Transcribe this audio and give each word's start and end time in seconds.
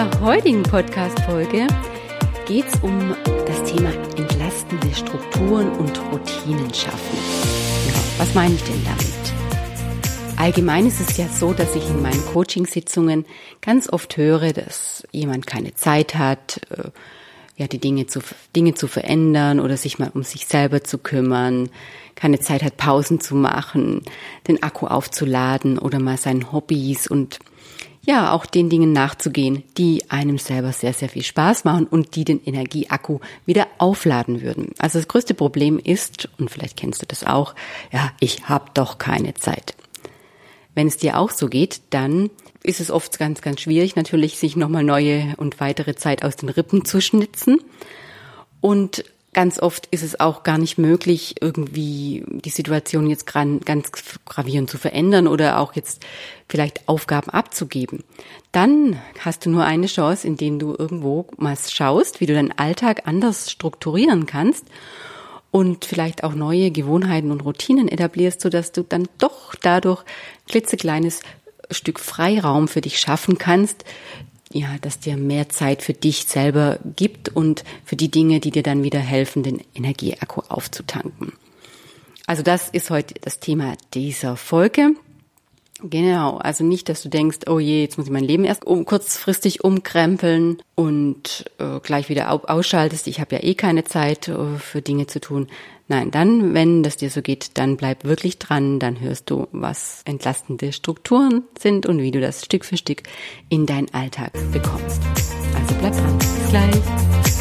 der 0.00 0.20
heutigen 0.22 0.62
Podcast-Folge 0.62 1.66
geht 2.46 2.64
es 2.64 2.74
um 2.80 3.14
das 3.46 3.62
Thema 3.64 3.92
entlastende 4.16 4.94
Strukturen 4.94 5.68
und 5.72 6.00
Routinen 6.10 6.72
schaffen. 6.72 7.18
Was 8.16 8.34
meine 8.34 8.54
ich 8.54 8.62
denn 8.62 8.82
damit? 8.82 10.38
Allgemein 10.38 10.86
ist 10.86 11.00
es 11.00 11.18
ja 11.18 11.28
so, 11.28 11.52
dass 11.52 11.76
ich 11.76 11.86
in 11.86 12.00
meinen 12.00 12.24
Coachingsitzungen 12.32 13.26
ganz 13.60 13.92
oft 13.92 14.16
höre, 14.16 14.54
dass 14.54 15.06
jemand 15.12 15.46
keine 15.46 15.74
Zeit 15.74 16.14
hat, 16.14 16.62
äh, 16.70 16.88
ja, 17.58 17.66
die 17.66 17.78
Dinge 17.78 18.06
zu, 18.06 18.20
Dinge 18.56 18.72
zu 18.72 18.86
verändern 18.86 19.60
oder 19.60 19.76
sich 19.76 19.98
mal 19.98 20.10
um 20.14 20.22
sich 20.22 20.46
selber 20.46 20.82
zu 20.82 20.96
kümmern, 20.96 21.68
keine 22.14 22.40
Zeit 22.40 22.62
hat, 22.62 22.78
Pausen 22.78 23.20
zu 23.20 23.34
machen, 23.34 24.00
den 24.48 24.62
Akku 24.62 24.86
aufzuladen 24.86 25.78
oder 25.78 25.98
mal 25.98 26.16
seinen 26.16 26.52
Hobbys 26.52 27.06
und 27.06 27.38
ja, 28.02 28.32
auch 28.32 28.46
den 28.46 28.70
Dingen 28.70 28.92
nachzugehen, 28.92 29.62
die 29.76 30.10
einem 30.10 30.38
selber 30.38 30.72
sehr, 30.72 30.92
sehr 30.92 31.08
viel 31.08 31.22
Spaß 31.22 31.64
machen 31.64 31.86
und 31.86 32.16
die 32.16 32.24
den 32.24 32.42
Energieakku 32.42 33.20
wieder 33.44 33.66
aufladen 33.78 34.40
würden. 34.40 34.70
Also 34.78 34.98
das 34.98 35.08
größte 35.08 35.34
Problem 35.34 35.78
ist, 35.78 36.28
und 36.38 36.50
vielleicht 36.50 36.76
kennst 36.76 37.02
du 37.02 37.06
das 37.06 37.24
auch, 37.24 37.54
ja, 37.92 38.10
ich 38.20 38.48
habe 38.48 38.70
doch 38.74 38.98
keine 38.98 39.34
Zeit. 39.34 39.74
Wenn 40.74 40.86
es 40.86 40.96
dir 40.96 41.18
auch 41.18 41.30
so 41.30 41.48
geht, 41.48 41.82
dann 41.90 42.30
ist 42.62 42.80
es 42.80 42.90
oft 42.90 43.18
ganz, 43.18 43.42
ganz 43.42 43.60
schwierig, 43.60 43.96
natürlich 43.96 44.38
sich 44.38 44.56
nochmal 44.56 44.84
neue 44.84 45.34
und 45.36 45.60
weitere 45.60 45.94
Zeit 45.94 46.24
aus 46.24 46.36
den 46.36 46.48
Rippen 46.48 46.84
zu 46.84 47.00
schnitzen. 47.00 47.58
Und 48.60 49.04
ganz 49.32 49.60
oft 49.60 49.86
ist 49.90 50.02
es 50.02 50.18
auch 50.18 50.42
gar 50.42 50.58
nicht 50.58 50.78
möglich, 50.78 51.36
irgendwie 51.40 52.24
die 52.28 52.50
Situation 52.50 53.08
jetzt 53.08 53.26
ganz 53.26 53.90
gravierend 54.24 54.70
zu 54.70 54.78
verändern 54.78 55.28
oder 55.28 55.58
auch 55.60 55.74
jetzt 55.74 56.04
vielleicht 56.48 56.88
Aufgaben 56.88 57.30
abzugeben. 57.30 58.02
Dann 58.52 58.98
hast 59.20 59.46
du 59.46 59.50
nur 59.50 59.64
eine 59.64 59.86
Chance, 59.86 60.26
indem 60.26 60.58
du 60.58 60.74
irgendwo 60.76 61.26
mal 61.36 61.56
schaust, 61.56 62.20
wie 62.20 62.26
du 62.26 62.34
deinen 62.34 62.58
Alltag 62.58 63.02
anders 63.06 63.50
strukturieren 63.50 64.26
kannst 64.26 64.66
und 65.52 65.84
vielleicht 65.84 66.24
auch 66.24 66.34
neue 66.34 66.70
Gewohnheiten 66.70 67.30
und 67.30 67.44
Routinen 67.44 67.88
etablierst, 67.88 68.40
sodass 68.40 68.72
du 68.72 68.82
dann 68.82 69.08
doch 69.18 69.54
dadurch 69.54 70.04
klitzekleines 70.48 71.20
Stück 71.70 72.00
Freiraum 72.00 72.66
für 72.66 72.80
dich 72.80 72.98
schaffen 72.98 73.38
kannst, 73.38 73.84
ja, 74.52 74.76
dass 74.80 74.98
dir 74.98 75.16
mehr 75.16 75.48
Zeit 75.48 75.82
für 75.82 75.94
dich 75.94 76.24
selber 76.24 76.78
gibt 76.96 77.28
und 77.28 77.64
für 77.84 77.96
die 77.96 78.10
Dinge, 78.10 78.40
die 78.40 78.50
dir 78.50 78.62
dann 78.62 78.82
wieder 78.82 78.98
helfen, 78.98 79.42
den 79.42 79.62
Energieakku 79.74 80.42
aufzutanken. 80.48 81.32
Also 82.26 82.42
das 82.42 82.68
ist 82.68 82.90
heute 82.90 83.14
das 83.20 83.40
Thema 83.40 83.74
dieser 83.94 84.36
Folge. 84.36 84.94
Genau, 85.82 86.36
also 86.36 86.64
nicht, 86.64 86.88
dass 86.88 87.02
du 87.02 87.08
denkst, 87.08 87.40
oh 87.48 87.58
je, 87.58 87.82
jetzt 87.82 87.96
muss 87.96 88.06
ich 88.06 88.12
mein 88.12 88.24
Leben 88.24 88.44
erst 88.44 88.66
um, 88.66 88.84
kurzfristig 88.84 89.64
umkrempeln 89.64 90.62
und 90.74 91.44
äh, 91.58 91.80
gleich 91.80 92.08
wieder 92.08 92.30
ausschaltest. 92.30 93.06
Ich 93.06 93.20
habe 93.20 93.36
ja 93.36 93.42
eh 93.42 93.54
keine 93.54 93.84
Zeit 93.84 94.28
äh, 94.28 94.58
für 94.58 94.82
Dinge 94.82 95.06
zu 95.06 95.20
tun. 95.20 95.48
Nein, 95.88 96.12
dann, 96.12 96.54
wenn 96.54 96.84
das 96.84 96.98
dir 96.98 97.10
so 97.10 97.20
geht, 97.20 97.58
dann 97.58 97.76
bleib 97.76 98.04
wirklich 98.04 98.38
dran, 98.38 98.78
dann 98.78 99.00
hörst 99.00 99.28
du, 99.28 99.48
was 99.50 100.02
entlastende 100.04 100.72
Strukturen 100.72 101.42
sind 101.58 101.84
und 101.84 102.00
wie 102.00 102.12
du 102.12 102.20
das 102.20 102.44
Stück 102.44 102.64
für 102.64 102.76
Stück 102.76 103.02
in 103.48 103.66
deinen 103.66 103.92
Alltag 103.92 104.32
bekommst. 104.52 105.00
Also 105.54 105.74
bleib 105.80 105.92
dran. 105.92 106.18
Bis 106.18 106.50
gleich. 106.50 107.39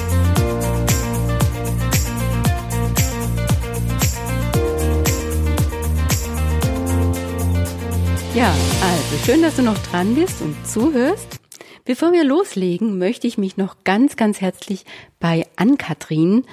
Ja, 8.35 8.53
also 8.81 9.25
schön, 9.25 9.41
dass 9.41 9.55
du 9.55 9.63
noch 9.63 9.77
dran 9.79 10.13
bist 10.13 10.41
und 10.43 10.55
zuhörst. 10.65 11.39
Bevor 11.83 12.13
wir 12.13 12.23
loslegen, 12.23 12.99
möchte 12.99 13.25
ich 13.25 13.39
mich 13.39 13.57
noch 13.57 13.83
ganz, 13.83 14.17
ganz 14.17 14.39
herzlich 14.39 14.85
bei 15.19 15.47
Ann-Kathrin, 15.55 16.45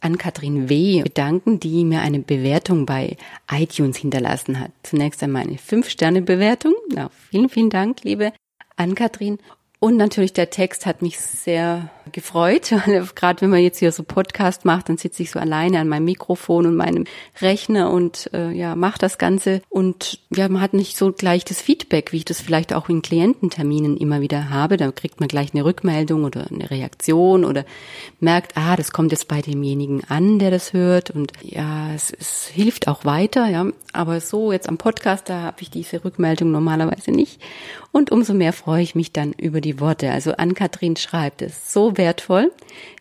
Ann-Kathrin 0.00 0.68
W. 0.68 1.02
bedanken, 1.02 1.58
die 1.58 1.86
mir 1.86 2.02
eine 2.02 2.18
Bewertung 2.18 2.84
bei 2.84 3.16
iTunes 3.50 3.96
hinterlassen 3.96 4.60
hat. 4.60 4.72
Zunächst 4.82 5.22
einmal 5.22 5.44
eine 5.44 5.56
5-Sterne-Bewertung. 5.56 6.74
Ja, 6.94 7.08
vielen, 7.30 7.48
vielen 7.48 7.70
Dank, 7.70 8.04
liebe 8.04 8.34
Ann-Kathrin. 8.76 9.38
Und 9.80 9.96
natürlich 9.96 10.34
der 10.34 10.50
Text 10.50 10.84
hat 10.84 11.00
mich 11.00 11.18
sehr 11.18 11.90
gefreut. 12.12 12.74
Gerade 13.14 13.40
wenn 13.40 13.50
man 13.50 13.60
jetzt 13.60 13.78
hier 13.78 13.92
so 13.92 14.02
Podcast 14.02 14.64
macht, 14.64 14.88
dann 14.88 14.96
sitze 14.96 15.22
ich 15.22 15.30
so 15.30 15.38
alleine 15.38 15.78
an 15.78 15.88
meinem 15.88 16.04
Mikrofon 16.04 16.66
und 16.66 16.76
meinem 16.76 17.04
Rechner 17.40 17.90
und 17.90 18.30
äh, 18.32 18.50
ja, 18.52 18.76
mache 18.76 18.98
das 18.98 19.18
Ganze. 19.18 19.62
Und 19.68 20.20
ja, 20.34 20.48
man 20.48 20.60
hat 20.60 20.74
nicht 20.74 20.96
so 20.96 21.12
gleich 21.12 21.44
das 21.44 21.60
Feedback, 21.60 22.12
wie 22.12 22.18
ich 22.18 22.24
das 22.24 22.40
vielleicht 22.40 22.72
auch 22.72 22.88
in 22.88 23.02
Kliententerminen 23.02 23.96
immer 23.96 24.20
wieder 24.20 24.50
habe. 24.50 24.76
Da 24.76 24.90
kriegt 24.92 25.20
man 25.20 25.28
gleich 25.28 25.54
eine 25.54 25.64
Rückmeldung 25.64 26.24
oder 26.24 26.46
eine 26.50 26.70
Reaktion 26.70 27.44
oder 27.44 27.64
merkt, 28.20 28.56
ah, 28.56 28.76
das 28.76 28.92
kommt 28.92 29.12
jetzt 29.12 29.28
bei 29.28 29.42
demjenigen 29.42 30.02
an, 30.08 30.38
der 30.38 30.50
das 30.50 30.72
hört. 30.72 31.10
Und 31.10 31.32
ja, 31.42 31.92
es, 31.94 32.10
es 32.10 32.46
hilft 32.46 32.88
auch 32.88 33.04
weiter, 33.04 33.48
ja. 33.48 33.66
Aber 33.92 34.20
so 34.20 34.52
jetzt 34.52 34.68
am 34.68 34.76
Podcast, 34.76 35.28
da 35.28 35.42
habe 35.42 35.62
ich 35.62 35.70
diese 35.70 36.04
Rückmeldung 36.04 36.50
normalerweise 36.50 37.12
nicht. 37.12 37.40
Und 37.92 38.12
umso 38.12 38.34
mehr 38.34 38.52
freue 38.52 38.82
ich 38.82 38.94
mich 38.94 39.12
dann 39.12 39.32
über 39.32 39.62
die 39.62 39.80
Worte. 39.80 40.10
Also 40.10 40.32
Ann-Kathrin 40.32 40.96
schreibt 40.96 41.40
es 41.40 41.72
so 41.72 41.95
wertvoll. 41.98 42.52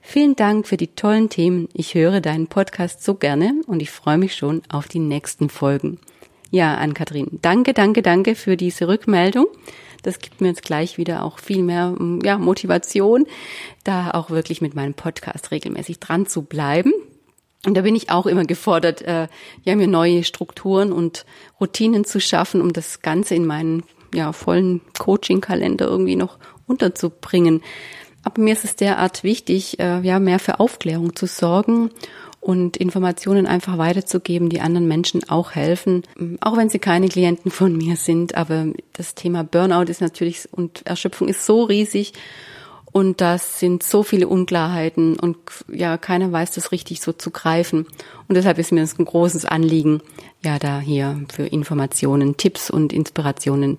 Vielen 0.01 0.35
Dank 0.35 0.67
für 0.67 0.77
die 0.77 0.95
tollen 0.95 1.29
Themen. 1.29 1.69
Ich 1.73 1.95
höre 1.95 2.21
deinen 2.21 2.47
Podcast 2.47 3.03
so 3.03 3.15
gerne 3.15 3.61
und 3.67 3.81
ich 3.81 3.91
freue 3.91 4.17
mich 4.17 4.35
schon 4.35 4.61
auf 4.69 4.87
die 4.87 4.99
nächsten 4.99 5.49
Folgen. 5.49 5.99
Ja, 6.51 6.75
Ann-Kathrin, 6.75 7.39
danke, 7.41 7.73
danke, 7.73 8.01
danke 8.01 8.35
für 8.35 8.55
diese 8.55 8.87
Rückmeldung. 8.87 9.47
Das 10.03 10.19
gibt 10.19 10.39
mir 10.39 10.49
jetzt 10.49 10.61
gleich 10.61 10.97
wieder 10.97 11.23
auch 11.23 11.39
viel 11.39 11.63
mehr 11.63 11.95
ja, 12.23 12.37
Motivation, 12.37 13.25
da 13.83 14.11
auch 14.11 14.29
wirklich 14.29 14.61
mit 14.61 14.75
meinem 14.75 14.93
Podcast 14.93 15.51
regelmäßig 15.51 15.99
dran 15.99 16.27
zu 16.27 16.43
bleiben. 16.43 16.93
Und 17.65 17.75
da 17.75 17.81
bin 17.81 17.95
ich 17.95 18.11
auch 18.11 18.27
immer 18.27 18.45
gefordert, 18.45 19.01
äh, 19.01 19.27
ja, 19.63 19.75
mir 19.75 19.87
neue 19.87 20.23
Strukturen 20.23 20.91
und 20.91 21.25
Routinen 21.59 22.05
zu 22.05 22.21
schaffen, 22.21 22.61
um 22.61 22.71
das 22.71 23.01
Ganze 23.01 23.33
in 23.33 23.47
meinen 23.47 23.83
ja, 24.13 24.31
vollen 24.31 24.81
Coaching-Kalender 24.99 25.87
irgendwie 25.87 26.15
noch 26.15 26.37
unterzubringen. 26.67 27.63
Aber 28.25 28.41
mir 28.41 28.53
ist 28.53 28.65
es 28.65 28.75
derart 28.75 29.23
wichtig, 29.23 29.79
äh, 29.79 30.01
ja, 30.01 30.19
mehr 30.19 30.39
für 30.39 30.59
Aufklärung 30.59 31.15
zu 31.15 31.27
sorgen 31.27 31.91
und 32.41 32.75
Informationen 32.75 33.45
einfach 33.45 33.77
weiterzugeben, 33.77 34.49
die 34.49 34.61
anderen 34.61 34.87
Menschen 34.87 35.29
auch 35.29 35.51
helfen, 35.51 36.03
auch 36.41 36.57
wenn 36.57 36.69
sie 36.69 36.79
keine 36.79 37.07
Klienten 37.07 37.51
von 37.51 37.77
mir 37.77 37.95
sind. 37.95 38.35
Aber 38.35 38.67
das 38.93 39.15
Thema 39.15 39.43
Burnout 39.43 39.91
ist 39.91 40.01
natürlich 40.01 40.49
und 40.51 40.85
Erschöpfung 40.85 41.27
ist 41.27 41.45
so 41.45 41.63
riesig 41.63 42.13
und 42.91 43.19
das 43.19 43.59
sind 43.59 43.83
so 43.83 44.03
viele 44.03 44.27
Unklarheiten 44.27 45.19
und 45.19 45.37
ja, 45.71 45.97
keiner 45.97 46.31
weiß 46.31 46.51
das 46.51 46.71
richtig 46.71 47.01
so 47.01 47.11
zu 47.11 47.29
greifen. 47.29 47.85
Und 48.27 48.35
deshalb 48.35 48.57
ist 48.57 48.71
mir 48.71 48.81
das 48.81 48.97
ein 48.97 49.05
großes 49.05 49.45
Anliegen, 49.45 50.01
ja, 50.43 50.57
da 50.59 50.79
hier 50.79 51.21
für 51.31 51.45
Informationen, 51.45 52.37
Tipps 52.37 52.69
und 52.69 52.91
Inspirationen 52.91 53.77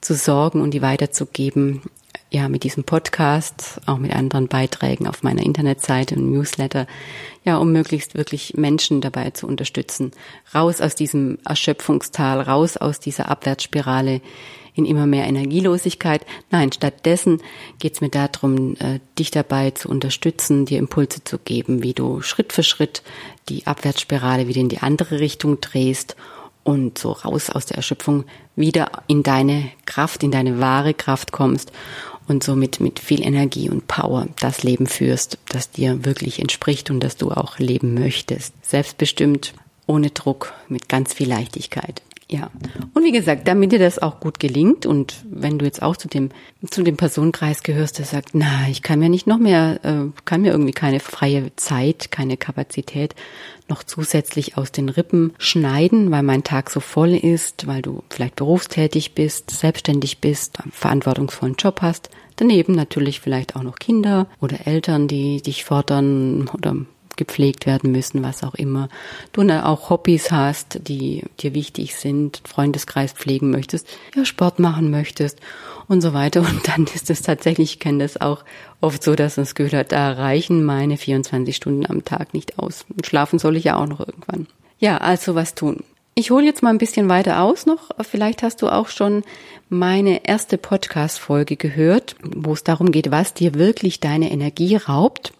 zu 0.00 0.14
sorgen 0.14 0.60
und 0.60 0.72
die 0.72 0.82
weiterzugeben. 0.82 1.82
Ja, 2.30 2.50
mit 2.50 2.62
diesem 2.62 2.84
Podcast, 2.84 3.80
auch 3.86 3.96
mit 3.96 4.14
anderen 4.14 4.48
Beiträgen 4.48 5.06
auf 5.06 5.22
meiner 5.22 5.42
Internetseite 5.42 6.14
und 6.14 6.30
Newsletter, 6.30 6.86
ja, 7.42 7.56
um 7.56 7.72
möglichst 7.72 8.16
wirklich 8.16 8.52
Menschen 8.54 9.00
dabei 9.00 9.30
zu 9.30 9.46
unterstützen, 9.46 10.10
raus 10.54 10.82
aus 10.82 10.94
diesem 10.94 11.38
Erschöpfungstal, 11.46 12.42
raus 12.42 12.76
aus 12.76 13.00
dieser 13.00 13.30
Abwärtsspirale, 13.30 14.20
in 14.74 14.84
immer 14.84 15.06
mehr 15.06 15.26
Energielosigkeit. 15.26 16.24
Nein, 16.50 16.70
stattdessen 16.70 17.42
geht 17.78 17.94
es 17.94 18.00
mir 18.02 18.10
darum, 18.10 18.76
äh, 18.76 19.00
dich 19.18 19.30
dabei 19.30 19.70
zu 19.70 19.88
unterstützen, 19.88 20.66
dir 20.66 20.78
Impulse 20.78 21.24
zu 21.24 21.38
geben, 21.38 21.82
wie 21.82 21.94
du 21.94 22.20
Schritt 22.20 22.52
für 22.52 22.62
Schritt 22.62 23.02
die 23.48 23.66
Abwärtsspirale 23.66 24.48
wieder 24.48 24.60
in 24.60 24.68
die 24.68 24.78
andere 24.78 25.18
Richtung 25.18 25.60
drehst 25.60 26.14
und 26.68 26.98
so 26.98 27.12
raus 27.12 27.48
aus 27.48 27.64
der 27.64 27.78
Erschöpfung 27.78 28.24
wieder 28.54 28.90
in 29.06 29.22
deine 29.22 29.70
Kraft, 29.86 30.22
in 30.22 30.30
deine 30.30 30.60
wahre 30.60 30.92
Kraft 30.92 31.32
kommst 31.32 31.72
und 32.26 32.44
somit 32.44 32.78
mit 32.78 32.98
viel 32.98 33.22
Energie 33.22 33.70
und 33.70 33.88
Power 33.88 34.26
das 34.38 34.64
Leben 34.64 34.86
führst, 34.86 35.38
das 35.48 35.70
dir 35.70 36.04
wirklich 36.04 36.40
entspricht 36.40 36.90
und 36.90 37.00
das 37.00 37.16
du 37.16 37.30
auch 37.30 37.58
leben 37.58 37.94
möchtest. 37.94 38.52
Selbstbestimmt, 38.60 39.54
ohne 39.86 40.10
Druck, 40.10 40.52
mit 40.68 40.90
ganz 40.90 41.14
viel 41.14 41.30
Leichtigkeit. 41.30 42.02
Ja. 42.30 42.50
Und 42.92 43.04
wie 43.04 43.12
gesagt, 43.12 43.48
damit 43.48 43.72
dir 43.72 43.78
das 43.78 43.98
auch 43.98 44.20
gut 44.20 44.38
gelingt 44.38 44.84
und 44.84 45.24
wenn 45.30 45.58
du 45.58 45.64
jetzt 45.64 45.80
auch 45.80 45.96
zu 45.96 46.08
dem, 46.08 46.28
zu 46.70 46.82
dem 46.82 46.98
Personenkreis 46.98 47.62
gehörst, 47.62 47.98
der 47.98 48.04
sagt, 48.04 48.30
na, 48.34 48.68
ich 48.68 48.82
kann 48.82 48.98
mir 48.98 49.08
nicht 49.08 49.26
noch 49.26 49.38
mehr, 49.38 49.80
äh, 49.82 50.10
kann 50.26 50.42
mir 50.42 50.50
irgendwie 50.52 50.72
keine 50.72 51.00
freie 51.00 51.56
Zeit, 51.56 52.10
keine 52.10 52.36
Kapazität 52.36 53.14
noch 53.66 53.82
zusätzlich 53.82 54.58
aus 54.58 54.72
den 54.72 54.90
Rippen 54.90 55.32
schneiden, 55.38 56.10
weil 56.10 56.22
mein 56.22 56.44
Tag 56.44 56.68
so 56.68 56.80
voll 56.80 57.14
ist, 57.14 57.66
weil 57.66 57.80
du 57.80 58.02
vielleicht 58.10 58.36
berufstätig 58.36 59.14
bist, 59.14 59.50
selbstständig 59.50 60.18
bist, 60.18 60.60
einen 60.60 60.72
verantwortungsvollen 60.72 61.56
Job 61.56 61.80
hast, 61.80 62.10
daneben 62.36 62.74
natürlich 62.74 63.20
vielleicht 63.20 63.56
auch 63.56 63.62
noch 63.62 63.78
Kinder 63.78 64.26
oder 64.40 64.66
Eltern, 64.66 65.08
die 65.08 65.40
dich 65.40 65.64
fordern 65.64 66.48
oder 66.52 66.76
gepflegt 67.18 67.66
werden 67.66 67.92
müssen, 67.92 68.22
was 68.22 68.42
auch 68.42 68.54
immer. 68.54 68.88
Du 69.32 69.42
auch 69.42 69.90
Hobbys 69.90 70.30
hast, 70.32 70.80
die 70.88 71.24
dir 71.40 71.54
wichtig 71.54 71.96
sind, 71.96 72.40
Freundeskreis 72.46 73.12
pflegen 73.12 73.50
möchtest, 73.50 73.86
ja, 74.14 74.24
Sport 74.24 74.58
machen 74.58 74.90
möchtest 74.90 75.38
und 75.88 76.00
so 76.00 76.14
weiter. 76.14 76.40
Und 76.40 76.66
dann 76.68 76.86
ist 76.86 77.10
es 77.10 77.20
tatsächlich, 77.20 77.72
ich 77.74 77.78
kenne 77.78 78.04
das 78.04 78.18
auch 78.18 78.44
oft 78.80 79.02
so, 79.02 79.14
dass 79.14 79.34
das 79.34 79.54
Gefühl 79.54 79.84
da 79.84 80.12
reichen 80.12 80.64
meine 80.64 80.96
24 80.96 81.54
Stunden 81.54 81.84
am 81.84 82.04
Tag 82.04 82.32
nicht 82.32 82.58
aus. 82.58 82.86
Und 82.88 83.06
schlafen 83.06 83.38
soll 83.38 83.56
ich 83.56 83.64
ja 83.64 83.76
auch 83.76 83.86
noch 83.86 84.00
irgendwann. 84.00 84.46
Ja, 84.78 84.98
also 84.98 85.34
was 85.34 85.54
tun. 85.54 85.82
Ich 86.14 86.32
hole 86.32 86.44
jetzt 86.44 86.64
mal 86.64 86.70
ein 86.70 86.78
bisschen 86.78 87.08
weiter 87.08 87.42
aus 87.42 87.64
noch. 87.64 87.90
Vielleicht 88.00 88.42
hast 88.42 88.62
du 88.62 88.68
auch 88.68 88.88
schon 88.88 89.22
meine 89.68 90.26
erste 90.26 90.58
Podcast-Folge 90.58 91.56
gehört, 91.56 92.16
wo 92.22 92.54
es 92.54 92.64
darum 92.64 92.90
geht, 92.90 93.12
was 93.12 93.34
dir 93.34 93.54
wirklich 93.54 94.00
deine 94.00 94.32
Energie 94.32 94.74
raubt. 94.74 95.32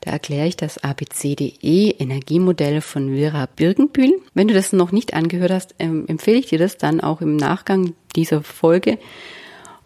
Da 0.00 0.10
erkläre 0.10 0.46
ich 0.46 0.56
das 0.56 0.82
ABCDE 0.82 1.90
Energiemodell 1.98 2.80
von 2.80 3.14
Vera 3.14 3.46
Birkenbühl. 3.46 4.20
Wenn 4.34 4.48
du 4.48 4.54
das 4.54 4.72
noch 4.72 4.92
nicht 4.92 5.14
angehört 5.14 5.50
hast, 5.50 5.74
empfehle 5.78 6.38
ich 6.38 6.46
dir 6.46 6.58
das 6.58 6.76
dann 6.76 7.00
auch 7.00 7.20
im 7.20 7.36
Nachgang 7.36 7.94
dieser 8.14 8.42
Folge 8.42 8.98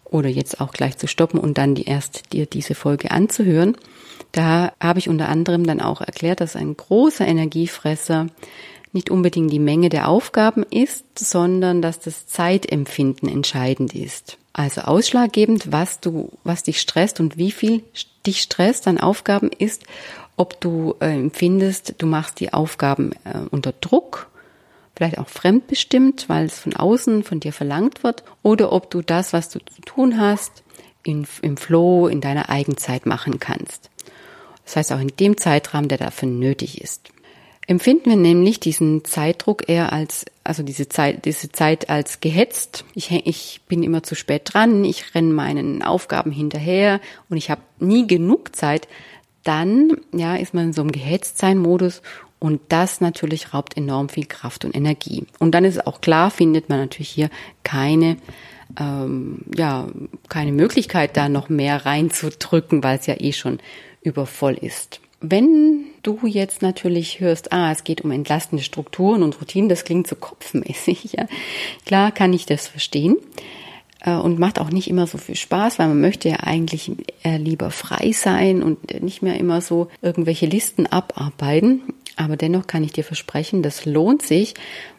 oder 0.05 0.29
jetzt 0.29 0.59
auch 0.59 0.71
gleich 0.73 0.97
zu 0.97 1.07
stoppen 1.07 1.39
und 1.39 1.57
dann 1.57 1.75
die 1.75 1.85
erst 1.85 2.33
dir 2.33 2.45
diese 2.45 2.75
Folge 2.75 3.11
anzuhören. 3.11 3.77
Da 4.31 4.73
habe 4.79 4.99
ich 4.99 5.09
unter 5.09 5.29
anderem 5.29 5.65
dann 5.65 5.81
auch 5.81 6.01
erklärt, 6.01 6.41
dass 6.41 6.55
ein 6.55 6.75
großer 6.75 7.27
Energiefresser 7.27 8.27
nicht 8.91 9.09
unbedingt 9.09 9.51
die 9.51 9.59
Menge 9.59 9.89
der 9.89 10.07
Aufgaben 10.07 10.63
ist, 10.63 11.05
sondern 11.17 11.81
dass 11.81 11.99
das 11.99 12.27
Zeitempfinden 12.27 13.29
entscheidend 13.29 13.93
ist. 13.93 14.37
Also 14.53 14.81
ausschlaggebend, 14.81 15.71
was 15.71 15.99
du, 15.99 16.31
was 16.43 16.63
dich 16.63 16.81
stresst 16.81 17.19
und 17.19 17.37
wie 17.37 17.51
viel 17.51 17.83
dich 18.25 18.41
stresst 18.41 18.87
an 18.87 18.99
Aufgaben 18.99 19.51
ist, 19.57 19.83
ob 20.35 20.59
du 20.59 20.95
äh, 20.99 21.13
empfindest, 21.13 21.95
du 21.97 22.07
machst 22.07 22.39
die 22.39 22.53
Aufgaben 22.53 23.11
äh, 23.25 23.39
unter 23.51 23.73
Druck, 23.73 24.29
vielleicht 24.95 25.17
auch 25.17 25.29
fremdbestimmt, 25.29 26.27
weil 26.27 26.45
es 26.45 26.59
von 26.59 26.75
außen 26.75 27.23
von 27.23 27.39
dir 27.39 27.53
verlangt 27.53 28.03
wird, 28.03 28.23
oder 28.41 28.71
ob 28.71 28.89
du 28.89 29.01
das, 29.01 29.33
was 29.33 29.49
du 29.49 29.59
zu 29.59 29.81
tun 29.81 30.19
hast, 30.19 30.63
in, 31.03 31.27
im 31.41 31.57
Flow, 31.57 32.07
in 32.07 32.21
deiner 32.21 32.49
Eigenzeit 32.49 33.05
machen 33.05 33.39
kannst. 33.39 33.89
Das 34.65 34.75
heißt 34.75 34.91
auch 34.91 34.99
in 34.99 35.13
dem 35.19 35.37
Zeitrahmen, 35.37 35.89
der 35.89 35.97
dafür 35.97 36.27
nötig 36.27 36.81
ist 36.81 37.11
empfinden 37.69 38.09
wir 38.09 38.17
nämlich 38.17 38.59
diesen 38.59 39.05
Zeitdruck 39.05 39.69
eher 39.69 39.93
als, 39.93 40.25
also 40.43 40.63
diese 40.63 40.89
Zeit, 40.89 41.25
diese 41.25 41.51
Zeit 41.51 41.87
als 41.87 42.19
gehetzt. 42.19 42.83
Ich, 42.95 43.11
ich 43.11 43.61
bin 43.67 43.83
immer 43.83 44.01
zu 44.01 44.15
spät 44.15 44.41
dran, 44.51 44.83
ich 44.83 45.13
renne 45.13 45.31
meinen 45.31 45.83
Aufgaben 45.83 46.31
hinterher 46.31 46.99
und 47.29 47.37
ich 47.37 47.51
habe 47.51 47.61
nie 47.79 48.07
genug 48.07 48.55
Zeit. 48.55 48.87
Dann, 49.43 49.97
ja, 50.11 50.35
ist 50.35 50.55
man 50.55 50.65
in 50.65 50.73
so 50.73 50.81
einem 50.81 50.91
Gehetztsein-Modus 50.91 52.01
und 52.39 52.59
das 52.69 53.01
natürlich 53.01 53.53
raubt 53.53 53.77
enorm 53.77 54.09
viel 54.09 54.25
Kraft 54.25 54.65
und 54.65 54.75
Energie. 54.75 55.27
Und 55.37 55.51
dann 55.51 55.63
ist 55.63 55.75
es 55.75 55.85
auch 55.85 56.01
klar, 56.01 56.31
findet 56.31 56.69
man 56.69 56.79
natürlich 56.79 57.09
hier 57.09 57.29
keine 57.63 58.17
ähm, 58.79 59.39
ja, 59.55 59.87
keine 60.27 60.51
Möglichkeit, 60.51 61.17
da 61.17 61.29
noch 61.29 61.49
mehr 61.49 61.85
reinzudrücken, 61.85 62.83
weil 62.83 62.97
es 62.97 63.05
ja 63.05 63.15
eh 63.19 63.31
schon 63.31 63.59
übervoll 64.01 64.53
ist. 64.53 65.01
Wenn 65.21 65.85
du 66.01 66.19
jetzt 66.25 66.61
natürlich 66.61 67.19
hörst, 67.19 67.51
ah, 67.51 67.71
es 67.71 67.83
geht 67.83 68.01
um 68.01 68.11
entlastende 68.11 68.63
Strukturen 68.63 69.21
und 69.21 69.39
Routinen, 69.41 69.67
das 69.67 69.83
klingt 69.83 70.07
so 70.07 70.15
kopfmäßig, 70.15 71.13
ja. 71.17 71.25
Klar 71.85 72.11
kann 72.11 72.31
ich 72.31 72.45
das 72.45 72.67
verstehen 72.67 73.17
äh, 74.01 74.13
und 74.15 74.39
macht 74.39 74.59
auch 74.59 74.69
nicht 74.69 74.89
immer 74.89 75.07
so 75.07 75.17
viel 75.17 75.35
Spaß, 75.35 75.77
weil 75.79 75.89
man 75.89 76.01
möchte 76.01 76.29
ja 76.29 76.37
eigentlich 76.37 76.91
äh, 77.23 77.37
lieber 77.37 77.71
frei 77.71 78.11
sein 78.13 78.63
und 78.63 79.01
nicht 79.01 79.21
mehr 79.21 79.37
immer 79.37 79.61
so 79.61 79.89
irgendwelche 80.01 80.45
Listen 80.45 80.85
abarbeiten. 80.87 81.81
Aber 82.15 82.35
dennoch 82.35 82.67
kann 82.67 82.83
ich 82.83 82.91
dir 82.91 83.03
versprechen, 83.03 83.63
das 83.63 83.85
lohnt 83.85 84.21
sich, 84.21 84.53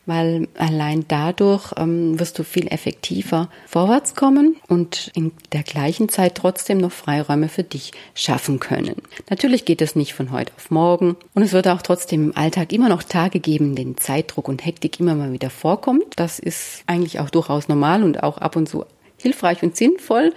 weil 0.06 0.48
allein 0.56 1.04
dadurch 1.06 1.72
ähm, 1.76 2.18
wirst 2.18 2.38
du 2.38 2.44
viel 2.44 2.66
effektiver 2.68 3.48
vorwärts 3.66 4.14
kommen 4.14 4.56
und 4.68 5.10
in 5.14 5.32
der 5.52 5.62
gleichen 5.62 6.08
Zeit 6.08 6.34
trotzdem 6.34 6.78
noch 6.78 6.92
Freiräume 6.92 7.48
für 7.48 7.62
dich 7.62 7.92
schaffen 8.14 8.58
können. 8.58 8.96
Natürlich 9.28 9.64
geht 9.64 9.82
es 9.82 9.94
nicht 9.94 10.14
von 10.14 10.32
heute 10.32 10.52
auf 10.56 10.70
morgen 10.70 11.16
und 11.34 11.42
es 11.42 11.52
wird 11.52 11.68
auch 11.68 11.82
trotzdem 11.82 12.24
im 12.24 12.36
Alltag 12.36 12.72
immer 12.72 12.88
noch 12.88 13.02
Tage 13.02 13.38
geben, 13.38 13.74
denen 13.74 13.98
Zeitdruck 13.98 14.48
und 14.48 14.64
Hektik 14.64 14.98
immer 14.98 15.14
mal 15.14 15.32
wieder 15.32 15.50
vorkommt. 15.50 16.14
Das 16.16 16.38
ist 16.38 16.82
eigentlich 16.86 17.20
auch 17.20 17.30
durchaus 17.30 17.68
normal 17.68 18.02
und 18.02 18.22
auch 18.22 18.38
ab 18.38 18.56
und 18.56 18.68
zu 18.68 18.84
hilfreich 19.18 19.62
und 19.62 19.76
sinnvoll. 19.76 20.32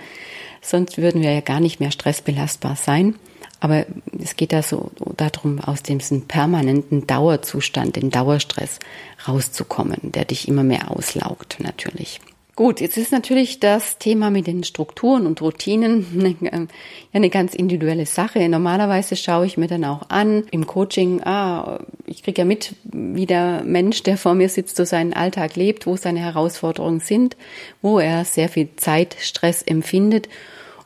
Sonst 0.62 0.98
würden 0.98 1.22
wir 1.22 1.32
ja 1.32 1.42
gar 1.42 1.60
nicht 1.60 1.80
mehr 1.80 1.92
stressbelastbar 1.92 2.76
sein. 2.76 3.16
Aber 3.64 3.86
es 4.22 4.36
geht 4.36 4.52
da 4.52 4.62
so 4.62 4.92
darum, 5.16 5.62
aus 5.62 5.82
diesem 5.84 6.28
permanenten 6.28 7.08
Dauerzustand, 7.08 7.96
den 7.96 8.10
Dauerstress 8.10 8.78
rauszukommen, 9.26 10.12
der 10.12 10.26
dich 10.26 10.50
immer 10.50 10.66
mehr 10.66 10.92
auslaugt, 10.92 11.60
natürlich. 11.62 12.20
Gut, 12.58 12.82
jetzt 12.82 12.98
ist 12.98 13.14
natürlich 13.14 13.62
das 13.62 14.00
Thema 14.00 14.32
mit 14.32 14.48
den 14.48 14.66
Strukturen 14.66 15.26
und 15.26 15.42
Routinen 15.42 16.06
eine, 16.44 16.68
eine 17.14 17.30
ganz 17.30 17.56
individuelle 17.56 18.06
Sache. 18.06 18.50
Normalerweise 18.50 19.16
schaue 19.16 19.46
ich 19.46 19.56
mir 19.56 19.68
dann 19.68 19.86
auch 19.86 20.10
an 20.10 20.44
im 20.52 20.68
Coaching, 20.68 21.24
ah, 21.24 21.80
ich 22.06 22.22
kriege 22.22 22.42
ja 22.42 22.46
mit, 22.46 22.76
wie 22.84 23.26
der 23.26 23.64
Mensch, 23.64 24.04
der 24.04 24.18
vor 24.18 24.36
mir 24.36 24.50
sitzt, 24.50 24.76
so 24.76 24.84
seinen 24.84 25.14
Alltag 25.14 25.56
lebt, 25.56 25.88
wo 25.88 25.96
seine 25.96 26.20
Herausforderungen 26.20 27.00
sind, 27.00 27.38
wo 27.82 27.98
er 27.98 28.26
sehr 28.26 28.50
viel 28.50 28.68
Zeitstress 28.76 29.62
empfindet 29.62 30.28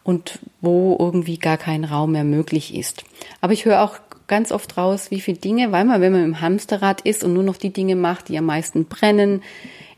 und 0.08 0.40
wo 0.62 0.96
irgendwie 0.98 1.38
gar 1.38 1.58
kein 1.58 1.84
Raum 1.84 2.14
mehr 2.14 2.24
möglich 2.24 2.74
ist. 2.74 3.04
Aber 3.42 3.52
ich 3.52 3.66
höre 3.66 3.82
auch 3.82 4.00
ganz 4.28 4.54
oft 4.54 4.78
raus, 4.78 5.12
wie 5.12 5.20
viele 5.20 5.38
Dinge, 5.38 5.74
weil 5.74 5.84
man, 5.84 6.00
wenn 6.00 6.14
man 6.14 6.24
im 6.24 6.40
Hamsterrad 6.40 7.02
ist 7.02 7.26
und 7.26 7.34
nur 7.34 7.44
noch 7.44 7.58
die 7.58 7.74
Dinge 7.74 7.98
macht, 7.98 8.30
die 8.30 8.38
am 8.38 8.46
meisten 8.46 8.86
brennen, 8.86 9.44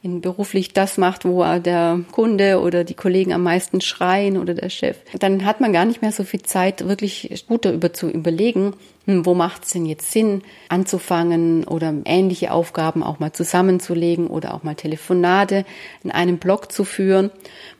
in 0.01 0.21
beruflich 0.21 0.73
das 0.73 0.97
macht, 0.97 1.25
wo 1.25 1.43
der 1.59 1.99
Kunde 2.11 2.59
oder 2.59 2.83
die 2.83 2.95
Kollegen 2.95 3.33
am 3.33 3.43
meisten 3.43 3.81
schreien 3.81 4.37
oder 4.37 4.55
der 4.55 4.69
Chef, 4.69 4.97
dann 5.19 5.45
hat 5.45 5.61
man 5.61 5.73
gar 5.73 5.85
nicht 5.85 6.01
mehr 6.01 6.11
so 6.11 6.23
viel 6.23 6.41
Zeit, 6.41 6.87
wirklich 6.87 7.45
gut 7.47 7.65
darüber 7.65 7.93
zu 7.93 8.09
überlegen, 8.09 8.73
wo 9.25 9.33
macht 9.33 9.65
es 9.65 9.71
denn 9.71 9.85
jetzt 9.85 10.11
Sinn, 10.11 10.43
anzufangen 10.69 11.63
oder 11.65 11.93
ähnliche 12.05 12.51
Aufgaben 12.51 13.03
auch 13.03 13.19
mal 13.19 13.33
zusammenzulegen 13.33 14.27
oder 14.27 14.53
auch 14.53 14.63
mal 14.63 14.75
Telefonate 14.75 15.65
in 16.03 16.11
einem 16.11 16.37
Blog 16.37 16.71
zu 16.71 16.83
führen. 16.83 17.31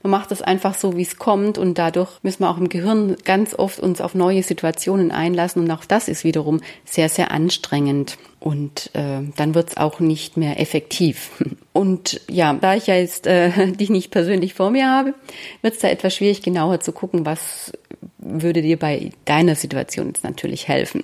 Man 0.04 0.12
macht 0.12 0.32
das 0.32 0.42
einfach 0.42 0.74
so, 0.74 0.96
wie 0.98 1.02
es 1.02 1.18
kommt 1.18 1.58
und 1.58 1.78
dadurch 1.78 2.10
müssen 2.24 2.44
wir 2.44 2.50
auch 2.50 2.58
im 2.58 2.70
Gehirn 2.70 3.16
ganz 3.26 3.54
oft 3.54 3.80
uns 3.80 4.02
auf 4.02 4.16
neue 4.16 4.44
Situationen 4.44 5.12
einlassen 5.12 5.64
und 5.64 5.72
auch 5.72 5.86
das 5.86 6.08
ist 6.08 6.24
wiederum 6.24 6.62
sehr, 6.86 7.10
sehr 7.10 7.32
anstrengend 7.32 8.18
und 8.40 8.92
äh, 8.94 9.22
dann 9.36 9.54
wird 9.54 9.70
es 9.70 9.78
auch 9.78 10.00
nicht 10.00 10.38
mehr 10.38 10.60
effektiv. 10.60 11.32
Und 11.72 12.20
ja, 12.30 12.54
da 12.54 12.76
ich 12.76 12.88
ja 12.88 12.96
jetzt 12.96 13.26
äh, 13.26 13.72
dich 13.72 13.90
nicht 13.90 14.12
persönlich 14.12 14.54
vor 14.54 14.70
mir 14.70 14.90
habe, 14.90 15.14
wird 15.62 15.76
es 15.76 15.80
da 15.80 15.88
etwas 15.88 16.16
schwierig, 16.16 16.42
genauer 16.42 16.82
zu 16.82 16.92
gucken, 16.92 17.26
was 17.26 17.72
würde 18.18 18.62
dir 18.62 18.78
bei 18.78 19.12
deiner 19.26 19.56
Situation 19.56 20.08
jetzt 20.08 20.24
natürlich 20.24 20.68
helfen. 20.68 21.04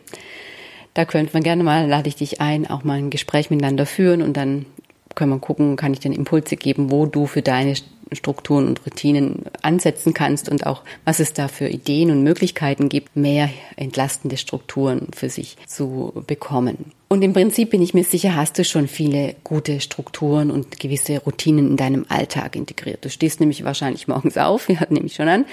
Da 0.93 1.05
könnte 1.05 1.33
man 1.33 1.43
gerne 1.43 1.63
mal, 1.63 1.87
lade 1.87 2.07
ich 2.07 2.15
dich 2.15 2.39
ein, 2.41 2.67
auch 2.67 2.83
mal 2.83 2.97
ein 2.97 3.09
Gespräch 3.09 3.49
miteinander 3.49 3.85
führen 3.85 4.21
und 4.21 4.37
dann 4.37 4.65
können 5.13 5.31
wir 5.31 5.39
gucken, 5.39 5.75
kann 5.75 5.93
ich 5.93 5.99
dir 5.99 6.11
Impulse 6.11 6.55
geben, 6.55 6.91
wo 6.91 7.05
du 7.05 7.25
für 7.25 7.41
deine 7.41 7.75
Strukturen 8.11 8.67
und 8.67 8.85
Routinen 8.85 9.43
ansetzen 9.61 10.13
kannst 10.13 10.49
und 10.49 10.65
auch, 10.65 10.83
was 11.05 11.19
es 11.19 11.33
da 11.33 11.47
für 11.47 11.67
Ideen 11.67 12.11
und 12.11 12.23
Möglichkeiten 12.23 12.89
gibt, 12.89 13.15
mehr 13.15 13.49
entlastende 13.75 14.37
Strukturen 14.37 15.07
für 15.13 15.29
sich 15.29 15.57
zu 15.65 16.23
bekommen. 16.27 16.91
Und 17.07 17.21
im 17.21 17.33
Prinzip 17.33 17.69
bin 17.69 17.83
ich 17.83 17.93
mir 17.93 18.03
sicher, 18.03 18.35
hast 18.35 18.57
du 18.57 18.63
schon 18.63 18.87
viele 18.87 19.35
gute 19.43 19.79
Strukturen 19.79 20.49
und 20.49 20.79
gewisse 20.79 21.19
Routinen 21.19 21.69
in 21.69 21.77
deinem 21.77 22.05
Alltag 22.09 22.55
integriert. 22.55 23.05
Du 23.05 23.11
stehst 23.11 23.39
nämlich 23.39 23.63
wahrscheinlich 23.63 24.07
morgens 24.07 24.37
auf, 24.37 24.67
wir 24.67 24.79
hatten 24.79 24.95
nämlich 24.95 25.13
schon 25.13 25.27
an, 25.27 25.45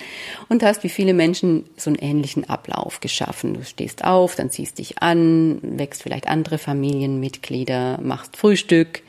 und 0.48 0.62
hast 0.62 0.82
wie 0.82 0.88
viele 0.88 1.12
Menschen 1.12 1.64
so 1.76 1.90
einen 1.90 1.98
ähnlichen 1.98 2.48
Ablauf 2.48 3.00
geschaffen. 3.00 3.52
Du 3.52 3.64
stehst 3.64 4.02
auf, 4.02 4.34
dann 4.34 4.50
ziehst 4.50 4.78
dich 4.78 5.02
an, 5.02 5.58
wächst 5.62 6.02
vielleicht 6.02 6.26
andere 6.26 6.56
Familienmitglieder, 6.56 8.00
machst 8.02 8.38
Frühstück, 8.38 9.02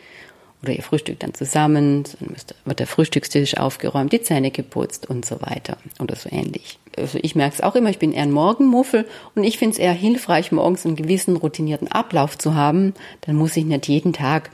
oder 0.64 0.74
ihr 0.74 0.82
frühstückt 0.82 1.24
dann 1.24 1.34
zusammen, 1.34 2.04
dann 2.20 2.36
wird 2.66 2.80
der 2.80 2.88
Frühstückstisch 2.88 3.58
aufgeräumt, 3.58 4.14
die 4.14 4.22
Zähne 4.22 4.50
geputzt 4.50 5.10
und 5.10 5.26
so 5.26 5.42
weiter 5.42 5.78
oder 6.00 6.16
so 6.16 6.30
ähnlich. 6.32 6.80
Also 6.98 7.20
ich 7.22 7.36
merke 7.36 7.56
es 7.56 7.62
auch 7.62 7.76
immer, 7.76 7.90
ich 7.90 8.00
bin 8.00 8.14
eher 8.14 8.24
ein 8.24 8.32
Morgenmuffel 8.32 9.06
und 9.36 9.44
ich 9.44 9.58
finde 9.58 9.74
es 9.74 9.80
eher 9.80 9.94
hilfreich, 9.94 10.52
morgens 10.52 10.86
einen 10.86 10.96
gewissen 10.96 11.36
routinierten 11.36 11.90
Ablauf 11.90 12.38
zu 12.38 12.56
haben. 12.56 12.94
Dann 13.22 13.36
muss 13.36 13.58
ich 13.58 13.66
nicht 13.66 13.88
jeden 13.88 14.14
Tag 14.14 14.52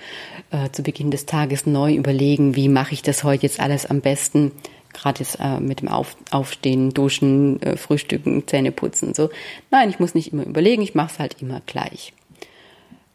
äh, 0.51 0.69
zu 0.71 0.81
Beginn 0.81 1.11
des 1.11 1.25
Tages 1.25 1.65
neu 1.65 1.93
überlegen, 1.93 2.55
wie 2.55 2.69
mache 2.69 2.93
ich 2.93 3.01
das 3.01 3.23
heute 3.23 3.43
jetzt 3.43 3.59
alles 3.59 3.85
am 3.85 4.01
besten 4.01 4.51
gerade 4.91 5.19
jetzt 5.19 5.39
äh, 5.39 5.59
mit 5.59 5.81
dem 5.81 5.87
Auf, 5.87 6.17
Aufstehen, 6.31 6.89
Duschen, 6.91 7.61
äh, 7.61 7.77
Frühstücken, 7.77 8.47
Zähne 8.47 8.71
putzen 8.71 9.13
so. 9.13 9.29
Nein, 9.69 9.89
ich 9.89 9.99
muss 9.99 10.15
nicht 10.15 10.33
immer 10.33 10.45
überlegen, 10.45 10.81
ich 10.81 10.95
mache 10.95 11.11
es 11.13 11.19
halt 11.19 11.41
immer 11.41 11.61
gleich. 11.67 12.13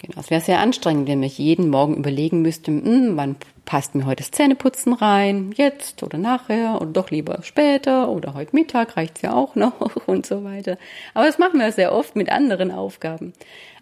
Genau. 0.06 0.20
Es 0.20 0.30
wäre 0.30 0.40
sehr 0.42 0.61
anstrengend, 0.61 1.08
wenn 1.08 1.23
ich 1.23 1.38
jeden 1.38 1.70
Morgen 1.70 1.96
überlegen 1.96 2.42
müsste, 2.42 2.70
hm, 2.70 3.16
wann 3.16 3.37
passt 3.64 3.94
mir 3.94 4.04
heute 4.04 4.23
das 4.23 4.32
Zähneputzen 4.32 4.92
rein, 4.92 5.52
jetzt 5.56 6.02
oder 6.02 6.18
nachher 6.18 6.76
oder 6.76 6.90
doch 6.90 7.11
lieber 7.11 7.38
später 7.42 8.11
oder 8.11 8.34
heute 8.34 8.54
Mittag 8.54 8.99
reicht's 8.99 9.23
ja 9.23 9.32
auch 9.32 9.54
noch 9.54 10.06
und 10.06 10.26
so 10.26 10.44
weiter. 10.44 10.76
Aber 11.14 11.25
das 11.26 11.38
machen 11.38 11.58
wir 11.58 11.73
sehr 11.73 11.92
oft 11.92 12.16
mit 12.16 12.30
anderen 12.30 12.70
Aufgaben. 12.70 13.32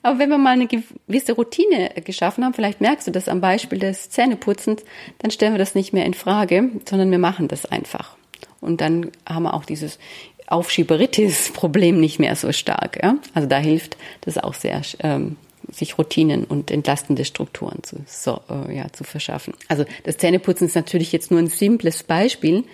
Aber 0.04 0.20
wenn 0.20 0.30
wir 0.30 0.38
mal 0.38 0.50
eine 0.50 0.68
gewisse 0.68 1.32
Routine 1.32 1.90
geschaffen 2.04 2.44
haben, 2.44 2.54
vielleicht 2.54 2.80
merkst 2.80 3.06
du 3.08 3.10
das 3.10 3.28
am 3.28 3.40
Beispiel 3.40 3.78
des 3.80 4.10
Zähneputzens, 4.10 4.84
dann 5.18 5.30
stellen 5.32 5.54
wir 5.54 5.58
das 5.58 5.74
nicht 5.74 5.92
mehr 5.92 6.06
in 6.06 6.14
Frage, 6.14 6.70
sondern 6.88 7.10
wir 7.10 7.18
machen 7.18 7.48
das 7.48 7.66
einfach. 7.66 8.16
Und 8.60 8.80
dann 8.80 9.10
haben 9.28 9.44
wir 9.44 9.54
auch 9.54 9.64
dieses 9.64 9.98
Aufschieberitis-Problem 10.46 11.98
nicht 11.98 12.20
mehr 12.20 12.36
so 12.36 12.52
stark. 12.52 13.00
Ja? 13.02 13.16
Also 13.34 13.48
da 13.48 13.58
hilft 13.58 13.96
das 14.20 14.38
auch 14.38 14.54
sehr, 14.54 14.82
ähm, 15.00 15.36
sich 15.70 15.98
Routinen 15.98 16.44
und 16.44 16.70
entlastende 16.70 17.24
Strukturen 17.24 17.82
zu, 17.82 17.96
so, 18.06 18.40
äh, 18.50 18.76
ja, 18.76 18.92
zu 18.92 19.04
verschaffen. 19.04 19.54
Also 19.68 19.84
das 20.04 20.18
Zähneputzen 20.18 20.66
ist 20.66 20.74
natürlich 20.74 21.12
jetzt 21.12 21.30
nur 21.30 21.40
ein 21.40 21.48
simples 21.48 22.02
Beispiel, 22.02 22.64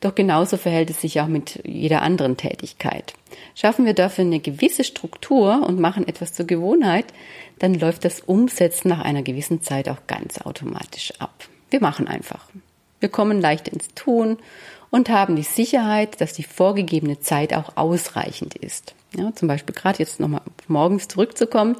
doch 0.00 0.14
genauso 0.14 0.56
verhält 0.56 0.90
es 0.90 1.00
sich 1.00 1.20
auch 1.20 1.26
mit 1.26 1.60
jeder 1.64 2.02
anderen 2.02 2.36
Tätigkeit. 2.36 3.14
Schaffen 3.54 3.84
wir 3.84 3.94
dafür 3.94 4.24
eine 4.24 4.40
gewisse 4.40 4.84
Struktur 4.84 5.66
und 5.66 5.80
machen 5.80 6.06
etwas 6.06 6.32
zur 6.32 6.46
Gewohnheit, 6.46 7.06
dann 7.58 7.74
läuft 7.74 8.04
das 8.04 8.20
Umsetzen 8.20 8.88
nach 8.88 9.00
einer 9.00 9.22
gewissen 9.22 9.62
Zeit 9.62 9.88
auch 9.88 10.06
ganz 10.06 10.38
automatisch 10.38 11.12
ab. 11.18 11.48
Wir 11.70 11.80
machen 11.80 12.06
einfach. 12.06 12.48
Wir 13.00 13.08
kommen 13.08 13.40
leicht 13.40 13.68
ins 13.68 13.88
Tun 13.94 14.38
und 14.90 15.08
haben 15.08 15.36
die 15.36 15.42
Sicherheit, 15.42 16.20
dass 16.20 16.32
die 16.32 16.42
vorgegebene 16.42 17.20
Zeit 17.20 17.54
auch 17.54 17.76
ausreichend 17.76 18.54
ist. 18.54 18.94
Ja, 19.16 19.34
zum 19.34 19.48
Beispiel 19.48 19.74
gerade 19.74 19.98
jetzt 20.00 20.20
nochmal 20.20 20.42
morgens 20.66 21.08
zurückzukommen, 21.08 21.76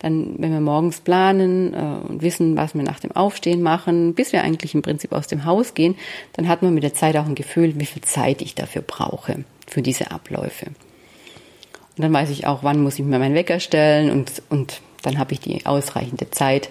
dann, 0.00 0.34
wenn 0.38 0.52
wir 0.52 0.60
morgens 0.60 1.00
planen 1.00 1.72
äh, 1.72 2.08
und 2.08 2.22
wissen, 2.22 2.56
was 2.56 2.74
wir 2.74 2.82
nach 2.82 2.98
dem 2.98 3.12
Aufstehen 3.12 3.62
machen, 3.62 4.14
bis 4.14 4.32
wir 4.32 4.42
eigentlich 4.42 4.74
im 4.74 4.82
Prinzip 4.82 5.12
aus 5.12 5.28
dem 5.28 5.44
Haus 5.44 5.74
gehen, 5.74 5.94
dann 6.32 6.48
hat 6.48 6.62
man 6.62 6.74
mit 6.74 6.82
der 6.82 6.94
Zeit 6.94 7.16
auch 7.16 7.26
ein 7.26 7.36
Gefühl, 7.36 7.78
wie 7.78 7.86
viel 7.86 8.02
Zeit 8.02 8.42
ich 8.42 8.56
dafür 8.56 8.82
brauche, 8.82 9.44
für 9.68 9.82
diese 9.82 10.10
Abläufe. 10.10 10.66
Und 10.66 12.02
dann 12.02 12.12
weiß 12.12 12.30
ich 12.30 12.48
auch, 12.48 12.64
wann 12.64 12.82
muss 12.82 12.98
ich 12.98 13.04
mir 13.04 13.20
meinen 13.20 13.36
Wecker 13.36 13.60
stellen 13.60 14.10
und, 14.10 14.42
und 14.48 14.80
dann 15.02 15.18
habe 15.18 15.32
ich 15.32 15.38
die 15.38 15.64
ausreichende 15.66 16.30
Zeit, 16.30 16.70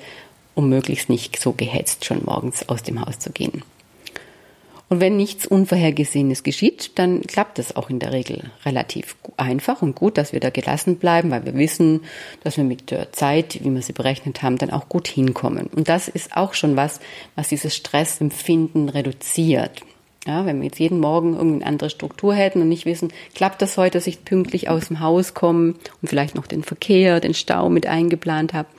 um 0.53 0.67
möglichst 0.67 1.09
nicht 1.09 1.39
so 1.39 1.53
gehetzt 1.53 2.03
schon 2.03 2.23
morgens 2.25 2.67
aus 2.67 2.83
dem 2.83 2.99
Haus 2.99 3.19
zu 3.19 3.31
gehen. 3.31 3.63
Und 4.93 4.99
wenn 4.99 5.17
nichts 5.17 5.47
Unvorhergesehenes 5.47 6.43
geschieht, 6.43 6.91
dann 6.99 7.21
klappt 7.21 7.57
es 7.57 7.75
auch 7.75 7.89
in 7.89 7.97
der 7.97 8.11
Regel 8.11 8.51
relativ 8.63 9.15
einfach 9.37 9.81
und 9.81 9.95
gut, 9.95 10.19
dass 10.19 10.33
wir 10.33 10.39
da 10.39 10.51
gelassen 10.51 10.97
bleiben, 10.97 11.31
weil 11.31 11.45
wir 11.45 11.55
wissen, 11.55 12.01
dass 12.43 12.57
wir 12.57 12.63
mit 12.63 12.91
der 12.91 13.11
Zeit, 13.11 13.57
wie 13.63 13.71
wir 13.71 13.81
sie 13.81 13.93
berechnet 13.93 14.43
haben, 14.43 14.59
dann 14.59 14.69
auch 14.69 14.89
gut 14.89 15.07
hinkommen. 15.07 15.65
Und 15.75 15.89
das 15.89 16.09
ist 16.09 16.37
auch 16.37 16.53
schon 16.53 16.75
was, 16.75 16.99
was 17.35 17.47
dieses 17.47 17.75
Stressempfinden 17.75 18.87
reduziert. 18.87 19.81
Ja, 20.27 20.45
wenn 20.45 20.59
wir 20.59 20.65
jetzt 20.65 20.77
jeden 20.77 20.99
Morgen 20.99 21.33
irgendeine 21.33 21.65
andere 21.65 21.89
Struktur 21.89 22.35
hätten 22.35 22.61
und 22.61 22.69
nicht 22.69 22.85
wissen, 22.85 23.11
klappt 23.33 23.63
das 23.63 23.77
heute, 23.77 23.97
dass 23.97 24.05
ich 24.05 24.23
pünktlich 24.23 24.69
aus 24.69 24.89
dem 24.89 24.99
Haus 24.99 25.33
komme 25.33 25.73
und 26.03 26.07
vielleicht 26.07 26.35
noch 26.35 26.45
den 26.45 26.61
Verkehr, 26.61 27.19
den 27.19 27.33
Stau 27.33 27.67
mit 27.71 27.87
eingeplant 27.87 28.53
habe, 28.53 28.69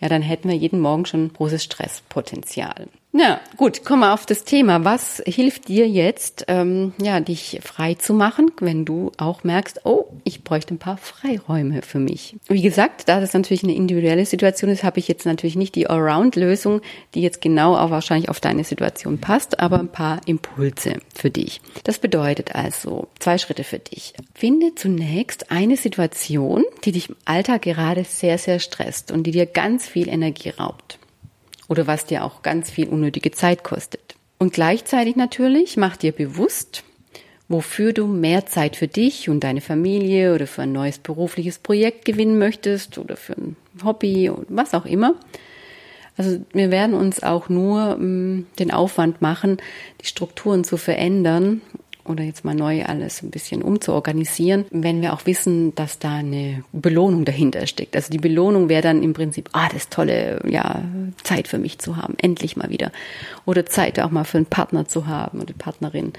ja, 0.00 0.08
dann 0.08 0.22
hätten 0.22 0.48
wir 0.48 0.56
jeden 0.56 0.80
Morgen 0.80 1.04
schon 1.04 1.30
großes 1.30 1.62
Stresspotenzial. 1.62 2.88
Ja, 3.12 3.40
gut, 3.56 3.86
kommen 3.86 4.02
wir 4.02 4.12
auf 4.12 4.26
das 4.26 4.44
Thema. 4.44 4.84
Was 4.84 5.22
hilft 5.24 5.68
dir 5.68 5.88
jetzt, 5.88 6.44
ähm, 6.46 6.92
ja, 7.00 7.20
dich 7.20 7.58
frei 7.62 7.94
zu 7.94 8.12
machen, 8.12 8.52
wenn 8.60 8.84
du 8.84 9.12
auch 9.16 9.44
merkst, 9.44 9.80
oh, 9.84 10.04
ich 10.24 10.44
bräuchte 10.44 10.74
ein 10.74 10.78
paar 10.78 10.98
Freiräume 10.98 11.80
für 11.80 11.98
mich. 11.98 12.36
Wie 12.48 12.60
gesagt, 12.60 13.08
da 13.08 13.18
das 13.18 13.32
natürlich 13.32 13.64
eine 13.64 13.74
individuelle 13.74 14.26
Situation 14.26 14.70
ist, 14.70 14.84
habe 14.84 14.98
ich 14.98 15.08
jetzt 15.08 15.24
natürlich 15.24 15.56
nicht 15.56 15.74
die 15.74 15.86
Allround-Lösung, 15.86 16.82
die 17.14 17.22
jetzt 17.22 17.40
genau 17.40 17.76
auch 17.76 17.90
wahrscheinlich 17.90 18.28
auf 18.28 18.40
deine 18.40 18.62
Situation 18.62 19.18
passt, 19.18 19.58
aber 19.58 19.78
ein 19.78 19.88
paar 19.88 20.20
Impulse 20.26 20.98
für 21.14 21.30
dich. 21.30 21.62
Das 21.84 21.98
bedeutet 21.98 22.54
also 22.54 23.08
zwei 23.20 23.38
Schritte 23.38 23.64
für 23.64 23.78
dich. 23.78 24.12
Finde 24.34 24.74
zunächst 24.74 25.50
eine 25.50 25.78
Situation, 25.78 26.62
die 26.84 26.92
dich 26.92 27.08
im 27.08 27.16
Alltag 27.24 27.62
gerade 27.62 28.04
sehr, 28.04 28.36
sehr 28.36 28.58
stresst 28.58 29.10
und 29.12 29.22
die 29.22 29.32
dir 29.32 29.46
ganz 29.46 29.88
viel 29.88 30.08
Energie 30.08 30.50
raubt 30.50 30.97
oder 31.68 31.86
was 31.86 32.06
dir 32.06 32.24
auch 32.24 32.42
ganz 32.42 32.70
viel 32.70 32.88
unnötige 32.88 33.30
Zeit 33.30 33.62
kostet. 33.62 34.16
Und 34.38 34.52
gleichzeitig 34.52 35.16
natürlich 35.16 35.76
mach 35.76 35.96
dir 35.96 36.12
bewusst, 36.12 36.84
wofür 37.48 37.92
du 37.92 38.06
mehr 38.06 38.46
Zeit 38.46 38.76
für 38.76 38.88
dich 38.88 39.28
und 39.28 39.40
deine 39.40 39.60
Familie 39.60 40.34
oder 40.34 40.46
für 40.46 40.62
ein 40.62 40.72
neues 40.72 40.98
berufliches 40.98 41.58
Projekt 41.58 42.04
gewinnen 42.04 42.38
möchtest 42.38 42.98
oder 42.98 43.16
für 43.16 43.34
ein 43.34 43.56
Hobby 43.84 44.28
und 44.28 44.46
was 44.48 44.74
auch 44.74 44.84
immer. 44.84 45.14
Also 46.16 46.40
wir 46.52 46.70
werden 46.70 46.94
uns 46.94 47.22
auch 47.22 47.48
nur 47.48 47.96
ähm, 47.98 48.46
den 48.58 48.72
Aufwand 48.72 49.22
machen, 49.22 49.58
die 50.00 50.06
Strukturen 50.06 50.64
zu 50.64 50.76
verändern 50.76 51.62
oder 52.08 52.24
jetzt 52.24 52.44
mal 52.44 52.54
neu 52.54 52.84
alles 52.84 53.22
ein 53.22 53.30
bisschen 53.30 53.62
umzuorganisieren, 53.62 54.66
wenn 54.70 55.02
wir 55.02 55.12
auch 55.12 55.26
wissen, 55.26 55.74
dass 55.74 55.98
da 55.98 56.16
eine 56.16 56.64
Belohnung 56.72 57.24
dahinter 57.24 57.66
steckt. 57.66 57.96
Also 57.96 58.10
die 58.10 58.18
Belohnung 58.18 58.68
wäre 58.68 58.82
dann 58.82 59.02
im 59.02 59.12
Prinzip, 59.12 59.48
ah, 59.52 59.68
das 59.72 59.88
tolle, 59.88 60.40
ja, 60.48 60.82
Zeit 61.22 61.48
für 61.48 61.58
mich 61.58 61.78
zu 61.78 61.96
haben, 61.96 62.14
endlich 62.18 62.56
mal 62.56 62.70
wieder. 62.70 62.92
Oder 63.44 63.66
Zeit 63.66 64.00
auch 64.00 64.10
mal 64.10 64.24
für 64.24 64.38
einen 64.38 64.46
Partner 64.46 64.86
zu 64.86 65.06
haben 65.06 65.40
oder 65.40 65.54
Partnerin. 65.54 66.12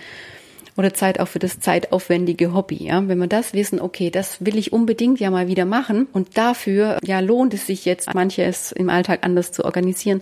Oder 0.78 0.94
Zeit 0.94 1.20
auch 1.20 1.28
für 1.28 1.40
das 1.40 1.60
zeitaufwendige 1.60 2.54
Hobby, 2.54 2.86
ja. 2.86 3.06
Wenn 3.06 3.18
wir 3.18 3.28
das 3.28 3.54
wissen, 3.54 3.82
okay, 3.82 4.10
das 4.10 4.46
will 4.46 4.58
ich 4.58 4.72
unbedingt 4.72 5.20
ja 5.20 5.30
mal 5.30 5.48
wieder 5.48 5.66
machen 5.66 6.08
und 6.14 6.38
dafür, 6.38 7.00
ja, 7.04 7.20
lohnt 7.20 7.54
es 7.54 7.68
sich 7.68 7.84
jetzt, 7.84 8.14
manches 8.14 8.72
im 8.72 8.90
Alltag 8.90 9.20
anders 9.24 9.52
zu 9.52 9.66
organisieren, 9.66 10.22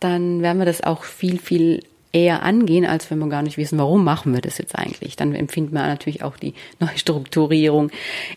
dann 0.00 0.42
werden 0.42 0.58
wir 0.58 0.66
das 0.66 0.82
auch 0.82 1.04
viel, 1.04 1.38
viel 1.38 1.80
eher 2.12 2.42
angehen, 2.42 2.86
als 2.86 3.10
wenn 3.10 3.18
wir 3.18 3.28
gar 3.28 3.42
nicht 3.42 3.58
wissen, 3.58 3.78
warum 3.78 4.04
machen 4.04 4.32
wir 4.32 4.40
das 4.40 4.58
jetzt 4.58 4.76
eigentlich. 4.76 5.16
Dann 5.16 5.34
empfinden 5.34 5.74
wir 5.74 5.86
natürlich 5.86 6.22
auch 6.22 6.36
die 6.36 6.54
Neustrukturierung 6.80 7.90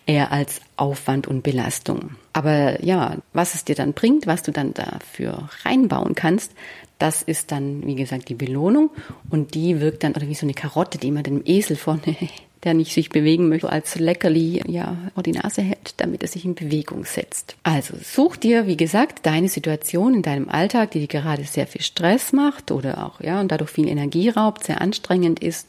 eher 0.06 0.32
als 0.32 0.62
Aufwand 0.78 1.28
und 1.28 1.44
Belastung. 1.44 2.12
Aber 2.34 2.84
ja, 2.84 3.18
was 3.34 3.56
es 3.56 3.66
dir 3.66 3.76
dann 3.76 3.94
bringt, 3.94 4.28
was 4.28 4.44
du 4.44 4.52
dann 4.52 4.74
dafür 4.74 5.50
reinbauen 5.64 6.16
kannst, 6.16 6.52
das 6.98 7.24
ist 7.24 7.52
dann, 7.52 7.86
wie 7.86 7.96
gesagt, 7.96 8.30
die 8.30 8.36
Belohnung 8.36 8.92
und 9.30 9.56
die 9.56 9.82
wirkt 9.82 10.04
dann 10.04 10.14
oder 10.14 10.28
wie 10.28 10.36
so 10.36 10.46
eine 10.46 10.54
Karotte, 10.54 11.00
die 11.00 11.12
man 11.12 11.24
dem 11.24 11.42
Esel 11.46 11.76
vorne 11.76 12.16
der 12.64 12.74
nicht 12.74 12.94
sich 12.94 13.10
bewegen 13.10 13.50
möchte, 13.50 13.70
als 13.70 13.96
Leckerli 13.98 14.62
ja 14.68 14.98
vor 15.14 15.24
die 15.24 15.32
Nase 15.32 15.62
hält, 15.62 15.96
damit 15.98 16.22
er 16.22 16.28
sich 16.28 16.46
in 16.46 16.56
Bewegung 16.56 17.06
setzt. 17.06 17.56
Also 17.64 17.96
such 18.02 18.38
dir, 18.38 18.68
wie 18.68 18.78
gesagt, 18.78 19.26
deine 19.26 19.50
Situation 19.50 20.14
in 20.14 20.22
deinem 20.22 20.50
Alltag, 20.50 20.92
die 20.92 21.00
dir 21.00 21.08
gerade 21.08 21.44
sehr 21.44 21.68
viel 21.68 21.82
Stress 21.82 22.34
macht 22.34 22.72
oder 22.72 23.06
auch 23.06 23.20
ja 23.22 23.40
und 23.40 23.52
dadurch 23.52 23.72
viel 23.72 23.88
Energie 23.88 24.30
raubt, 24.30 24.64
sehr 24.64 24.82
anstrengend 24.82 25.40
ist 25.42 25.68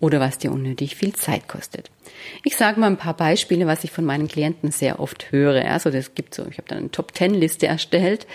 oder 0.00 0.18
was 0.18 0.38
dir 0.38 0.50
unnötig 0.50 0.96
viel 0.96 1.12
Zeit 1.12 1.46
kostet. 1.46 1.90
Ich 2.42 2.56
sage 2.56 2.80
mal 2.80 2.88
ein 2.88 2.96
paar 2.96 3.16
Beispiele, 3.16 3.66
was 3.66 3.84
ich 3.84 3.92
von 3.92 4.04
meinen 4.04 4.26
Klienten 4.26 4.72
sehr 4.72 4.98
oft 4.98 5.30
höre. 5.30 5.64
Also 5.64 5.90
das 5.90 6.14
gibt 6.14 6.34
so, 6.34 6.44
ich 6.50 6.58
habe 6.58 6.68
dann 6.68 6.78
eine 6.78 6.90
Top 6.90 7.14
Ten 7.14 7.34
Liste 7.34 7.68
erstellt 7.68 8.26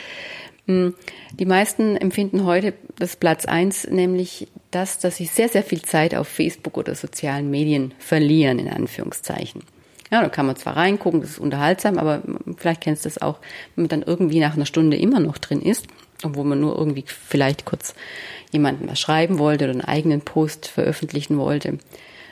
die 0.68 1.46
meisten 1.46 1.96
empfinden 1.96 2.46
heute 2.46 2.74
das 3.00 3.16
Platz 3.16 3.46
eins, 3.46 3.88
nämlich 3.88 4.50
das, 4.72 5.00
dass 5.00 5.16
sie 5.16 5.26
sehr, 5.26 5.48
sehr 5.48 5.64
viel 5.64 5.82
Zeit 5.82 6.14
auf 6.14 6.28
Facebook 6.28 6.78
oder 6.78 6.94
sozialen 6.94 7.50
Medien 7.50 7.94
verlieren, 8.00 8.60
in 8.60 8.68
Anführungszeichen. 8.68 9.64
Ja, 10.12 10.22
da 10.22 10.30
kann 10.30 10.46
man 10.46 10.56
zwar 10.56 10.78
reingucken, 10.78 11.22
das 11.22 11.32
ist 11.32 11.40
unterhaltsam, 11.40 11.98
aber 11.98 12.22
vielleicht 12.58 12.82
kennst 12.82 13.06
du 13.06 13.10
das 13.10 13.22
auch, 13.22 13.40
wenn 13.76 13.84
man 13.84 13.90
dann 13.90 14.04
irgendwie 14.04 14.40
nach 14.40 14.56
einer 14.56 14.66
Stunde 14.66 14.98
immer 14.98 15.20
noch 15.20 15.38
drin 15.38 15.62
ist, 15.62 15.88
obwohl 16.24 16.46
man 16.46 16.60
nur 16.60 16.78
irgendwie 16.78 17.04
vielleicht 17.08 17.66
kurz 17.66 17.94
jemandem 18.52 18.90
was 18.90 19.00
schreiben 19.00 19.40
wollte 19.40 19.66
oder 19.66 19.74
einen 19.74 19.82
eigenen 19.82 20.22
Post 20.22 20.68
veröffentlichen 20.68 21.38
wollte. 21.38 21.80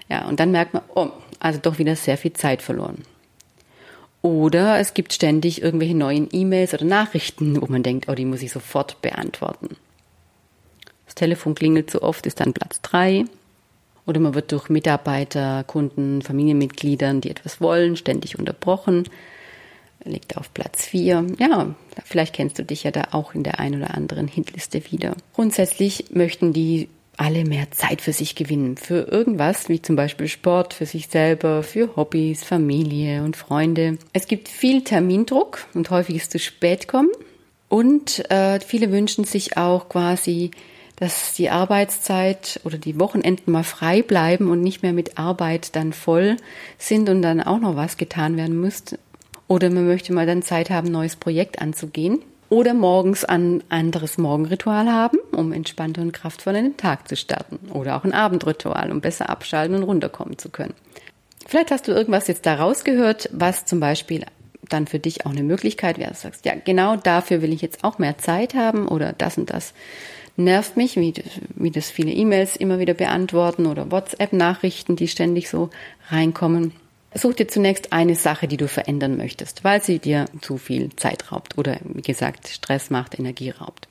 Ja, 0.10 0.28
und 0.28 0.40
dann 0.40 0.52
merkt 0.52 0.74
man, 0.74 0.84
oh, 0.94 1.10
also 1.40 1.60
doch 1.62 1.78
wieder 1.78 1.96
sehr 1.96 2.18
viel 2.18 2.34
Zeit 2.34 2.62
verloren. 2.62 3.04
Oder 4.26 4.80
es 4.80 4.96
gibt 4.96 5.14
ständig 5.14 5.62
irgendwelche 5.62 5.94
neuen 5.94 6.28
E-Mails 6.32 6.74
oder 6.74 6.84
Nachrichten, 6.84 7.62
wo 7.62 7.68
man 7.68 7.84
denkt, 7.84 8.10
oh, 8.10 8.16
die 8.16 8.26
muss 8.26 8.42
ich 8.42 8.52
sofort 8.52 9.00
beantworten. 9.04 9.78
Das 11.06 11.14
Telefon 11.14 11.54
klingelt 11.54 11.92
so 11.92 12.02
oft, 12.02 12.26
ist 12.26 12.40
dann 12.40 12.52
Platz 12.52 12.82
drei. 12.82 13.26
Oder 14.08 14.20
man 14.20 14.34
wird 14.34 14.52
durch 14.52 14.68
Mitarbeiter, 14.68 15.64
Kunden, 15.64 16.24
Familienmitgliedern, 16.24 17.22
die 17.22 17.30
etwas 17.30 17.62
wollen, 17.62 17.98
ständig 17.98 18.40
unterbrochen. 18.40 19.08
Liegt 20.04 20.38
auf 20.38 20.52
Platz 20.56 20.84
vier. 20.84 21.28
Ja, 21.38 21.76
vielleicht 22.04 22.34
kennst 22.34 22.58
du 22.58 22.64
dich 22.64 22.82
ja 22.82 22.90
da 22.90 23.10
auch 23.12 23.36
in 23.36 23.44
der 23.44 23.60
ein 23.60 23.76
oder 23.76 23.94
anderen 23.94 24.28
Hitliste 24.28 24.92
wieder. 24.92 25.16
Grundsätzlich 25.36 26.06
möchten 26.10 26.52
die 26.52 26.90
alle 27.18 27.46
mehr 27.46 27.72
Zeit 27.72 28.02
für 28.02 28.14
sich 28.14 28.36
gewinnen. 28.36 28.78
Für 28.78 29.08
irgendwas, 29.08 29.70
wie 29.70 29.82
zum 29.82 29.96
Beispiel 29.96 30.28
Sport, 30.28 30.74
für 30.74 30.86
sich 30.86 31.08
selber, 31.08 31.64
für 31.64 31.96
Hobbys, 31.96 32.44
Familie 32.44 33.24
und 33.24 33.36
Freunde. 33.36 33.98
Es 34.14 34.28
gibt 34.28 34.48
viel 34.50 34.84
Termindruck 34.84 35.66
und 35.74 35.90
häufiges 35.90 36.30
zu 36.30 36.40
spät 36.40 36.88
kommen. 36.88 37.12
Und 37.70 38.30
äh, 38.30 38.60
viele 38.60 38.92
wünschen 38.92 39.24
sich 39.26 39.58
auch 39.58 39.90
quasi, 39.90 40.52
dass 40.98 41.34
die 41.34 41.50
Arbeitszeit 41.50 42.60
oder 42.64 42.78
die 42.78 43.00
Wochenenden 43.00 43.52
mal 43.52 43.64
frei 43.64 44.02
bleiben 44.02 44.50
und 44.50 44.62
nicht 44.62 44.82
mehr 44.82 44.94
mit 44.94 45.18
Arbeit 45.18 45.76
dann 45.76 45.94
voll 45.94 46.38
sind 46.78 47.10
und 47.10 47.22
dann 47.22 47.42
auch 47.42 47.60
noch 47.60 47.76
was 47.76 47.98
getan 47.98 48.38
werden 48.38 48.60
müsste. 48.60 49.00
Oder 49.48 49.70
man 49.70 49.88
möchte 49.88 50.14
mal 50.14 50.26
dann 50.26 50.42
Zeit 50.42 50.70
haben, 50.70 50.88
ein 50.88 50.94
neues 50.94 51.16
Projekt 51.16 51.62
anzugehen. 51.62 52.20
Oder 52.56 52.74
morgens 52.74 53.26
ein 53.26 53.66
anderes 53.68 54.18
Morgenritual 54.18 54.90
haben, 54.90 55.18
um 55.34 55.52
entspannter 55.52 56.02
und 56.02 56.14
kraftvoll 56.14 56.56
in 56.56 56.64
den 56.64 56.78
Tag 56.78 57.06
zu 57.10 57.18
starten. 57.18 57.60
Oder 57.74 57.98
auch 57.98 58.06
ein 58.06 58.14
Abendritual, 58.14 58.94
um 58.94 59.02
besser 59.02 59.30
abschalten 59.30 59.76
und 59.76 59.84
runterkommen 59.84 60.38
zu 60.38 60.48
können. 60.48 60.74
Vielleicht 61.46 61.72
hast 61.72 61.90
du 61.90 61.92
irgendwas 61.92 62.30
jetzt 62.30 62.46
da 62.46 62.56
rausgehört, 62.56 63.30
was 63.34 63.66
zum 63.66 63.82
Beispiel 63.82 64.24
dann 64.70 64.88
für 64.88 65.00
dich 65.00 65.26
auch 65.26 65.32
eine 65.32 65.44
Möglichkeit 65.44 65.98
wäre. 65.98 66.12
Du 66.12 66.16
sagst, 66.16 66.46
ja, 66.46 66.54
genau 66.56 66.96
dafür 66.96 67.42
will 67.42 67.52
ich 67.52 67.62
jetzt 67.62 67.84
auch 67.84 68.00
mehr 68.00 68.20
Zeit 68.20 68.54
haben 68.54 68.88
oder 68.88 69.12
das 69.12 69.38
und 69.38 69.50
das 69.50 69.74
nervt 70.38 70.78
mich, 70.78 70.96
wie, 70.96 71.14
wie 71.56 71.72
das 71.72 71.90
viele 71.90 72.14
E-Mails 72.14 72.56
immer 72.56 72.80
wieder 72.80 72.94
beantworten 72.94 73.66
oder 73.66 73.92
WhatsApp-Nachrichten, 73.92 74.96
die 74.96 75.10
ständig 75.10 75.50
so 75.50 75.72
reinkommen. 76.08 76.72
Such 77.18 77.34
dir 77.34 77.48
zunächst 77.48 77.94
eine 77.94 78.16
Sache, 78.16 78.48
die 78.48 78.58
du 78.58 78.68
verändern 78.68 79.16
möchtest, 79.16 79.64
weil 79.64 79.82
sie 79.82 80.00
dir 80.00 80.26
zu 80.42 80.58
viel 80.58 80.94
Zeit 80.98 81.32
raubt 81.32 81.58
oder 81.58 81.78
wie 81.84 82.02
gesagt 82.02 82.50
Stress 82.50 82.90
macht, 82.90 83.18
Energie 83.18 83.52
raubt. 83.52 83.88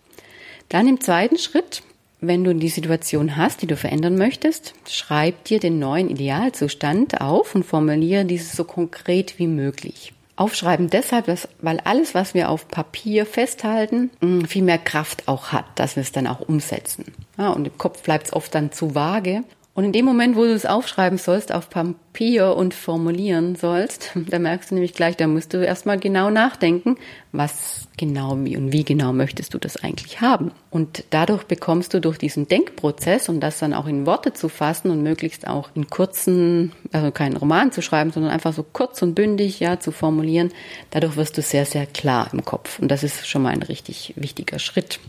Dann 0.68 0.86
im 0.86 1.00
zweiten 1.00 1.38
Schritt, 1.38 1.82
wenn 2.20 2.44
du 2.44 2.54
die 2.54 2.68
Situation 2.68 3.36
hast, 3.36 3.62
die 3.62 3.66
du 3.66 3.76
verändern 3.76 4.16
möchtest, 4.16 4.74
schreib 4.88 5.44
dir 5.44 5.58
den 5.58 5.78
neuen 5.78 6.10
Idealzustand 6.10 7.22
auf 7.22 7.54
und 7.54 7.64
formuliere 7.64 8.26
dieses 8.26 8.52
so 8.52 8.64
konkret 8.64 9.38
wie 9.38 9.46
möglich. 9.46 10.12
Aufschreiben 10.36 10.90
deshalb, 10.90 11.26
weil 11.60 11.80
alles, 11.80 12.14
was 12.14 12.34
wir 12.34 12.50
auf 12.50 12.68
Papier 12.68 13.24
festhalten, 13.24 14.10
mm, 14.20 14.44
viel 14.44 14.62
mehr 14.62 14.78
Kraft 14.78 15.28
auch 15.28 15.52
hat, 15.52 15.66
dass 15.76 15.96
wir 15.96 16.02
es 16.02 16.12
dann 16.12 16.26
auch 16.26 16.40
umsetzen. 16.40 17.04
Ja, 17.38 17.50
und 17.50 17.66
im 17.66 17.78
Kopf 17.78 18.02
bleibt 18.02 18.26
es 18.26 18.32
oft 18.32 18.54
dann 18.54 18.72
zu 18.72 18.94
vage. 18.94 19.44
Und 19.76 19.82
in 19.82 19.92
dem 19.92 20.04
Moment, 20.04 20.36
wo 20.36 20.44
du 20.44 20.54
es 20.54 20.66
aufschreiben 20.66 21.18
sollst, 21.18 21.52
auf 21.52 21.68
Papier 21.68 22.54
und 22.54 22.74
formulieren 22.74 23.56
sollst, 23.56 24.12
da 24.28 24.38
merkst 24.38 24.70
du 24.70 24.76
nämlich 24.76 24.94
gleich, 24.94 25.16
da 25.16 25.26
musst 25.26 25.52
du 25.52 25.64
erstmal 25.64 25.98
genau 25.98 26.30
nachdenken, 26.30 26.96
was 27.32 27.88
genau, 27.96 28.38
wie 28.44 28.56
und 28.56 28.72
wie 28.72 28.84
genau 28.84 29.12
möchtest 29.12 29.52
du 29.52 29.58
das 29.58 29.76
eigentlich 29.76 30.20
haben. 30.20 30.52
Und 30.70 31.02
dadurch 31.10 31.42
bekommst 31.42 31.92
du 31.92 32.00
durch 32.00 32.18
diesen 32.18 32.46
Denkprozess 32.46 33.28
und 33.28 33.40
das 33.40 33.58
dann 33.58 33.74
auch 33.74 33.88
in 33.88 34.06
Worte 34.06 34.32
zu 34.32 34.48
fassen 34.48 34.92
und 34.92 35.02
möglichst 35.02 35.48
auch 35.48 35.70
in 35.74 35.90
kurzen, 35.90 36.70
also 36.92 37.10
keinen 37.10 37.36
Roman 37.36 37.72
zu 37.72 37.82
schreiben, 37.82 38.12
sondern 38.12 38.30
einfach 38.30 38.52
so 38.52 38.62
kurz 38.62 39.02
und 39.02 39.16
bündig, 39.16 39.58
ja, 39.58 39.80
zu 39.80 39.90
formulieren, 39.90 40.52
dadurch 40.90 41.16
wirst 41.16 41.36
du 41.36 41.42
sehr, 41.42 41.66
sehr 41.66 41.86
klar 41.86 42.28
im 42.32 42.44
Kopf. 42.44 42.78
Und 42.78 42.88
das 42.92 43.02
ist 43.02 43.26
schon 43.26 43.42
mal 43.42 43.50
ein 43.52 43.62
richtig 43.62 44.14
wichtiger 44.14 44.60
Schritt. 44.60 45.00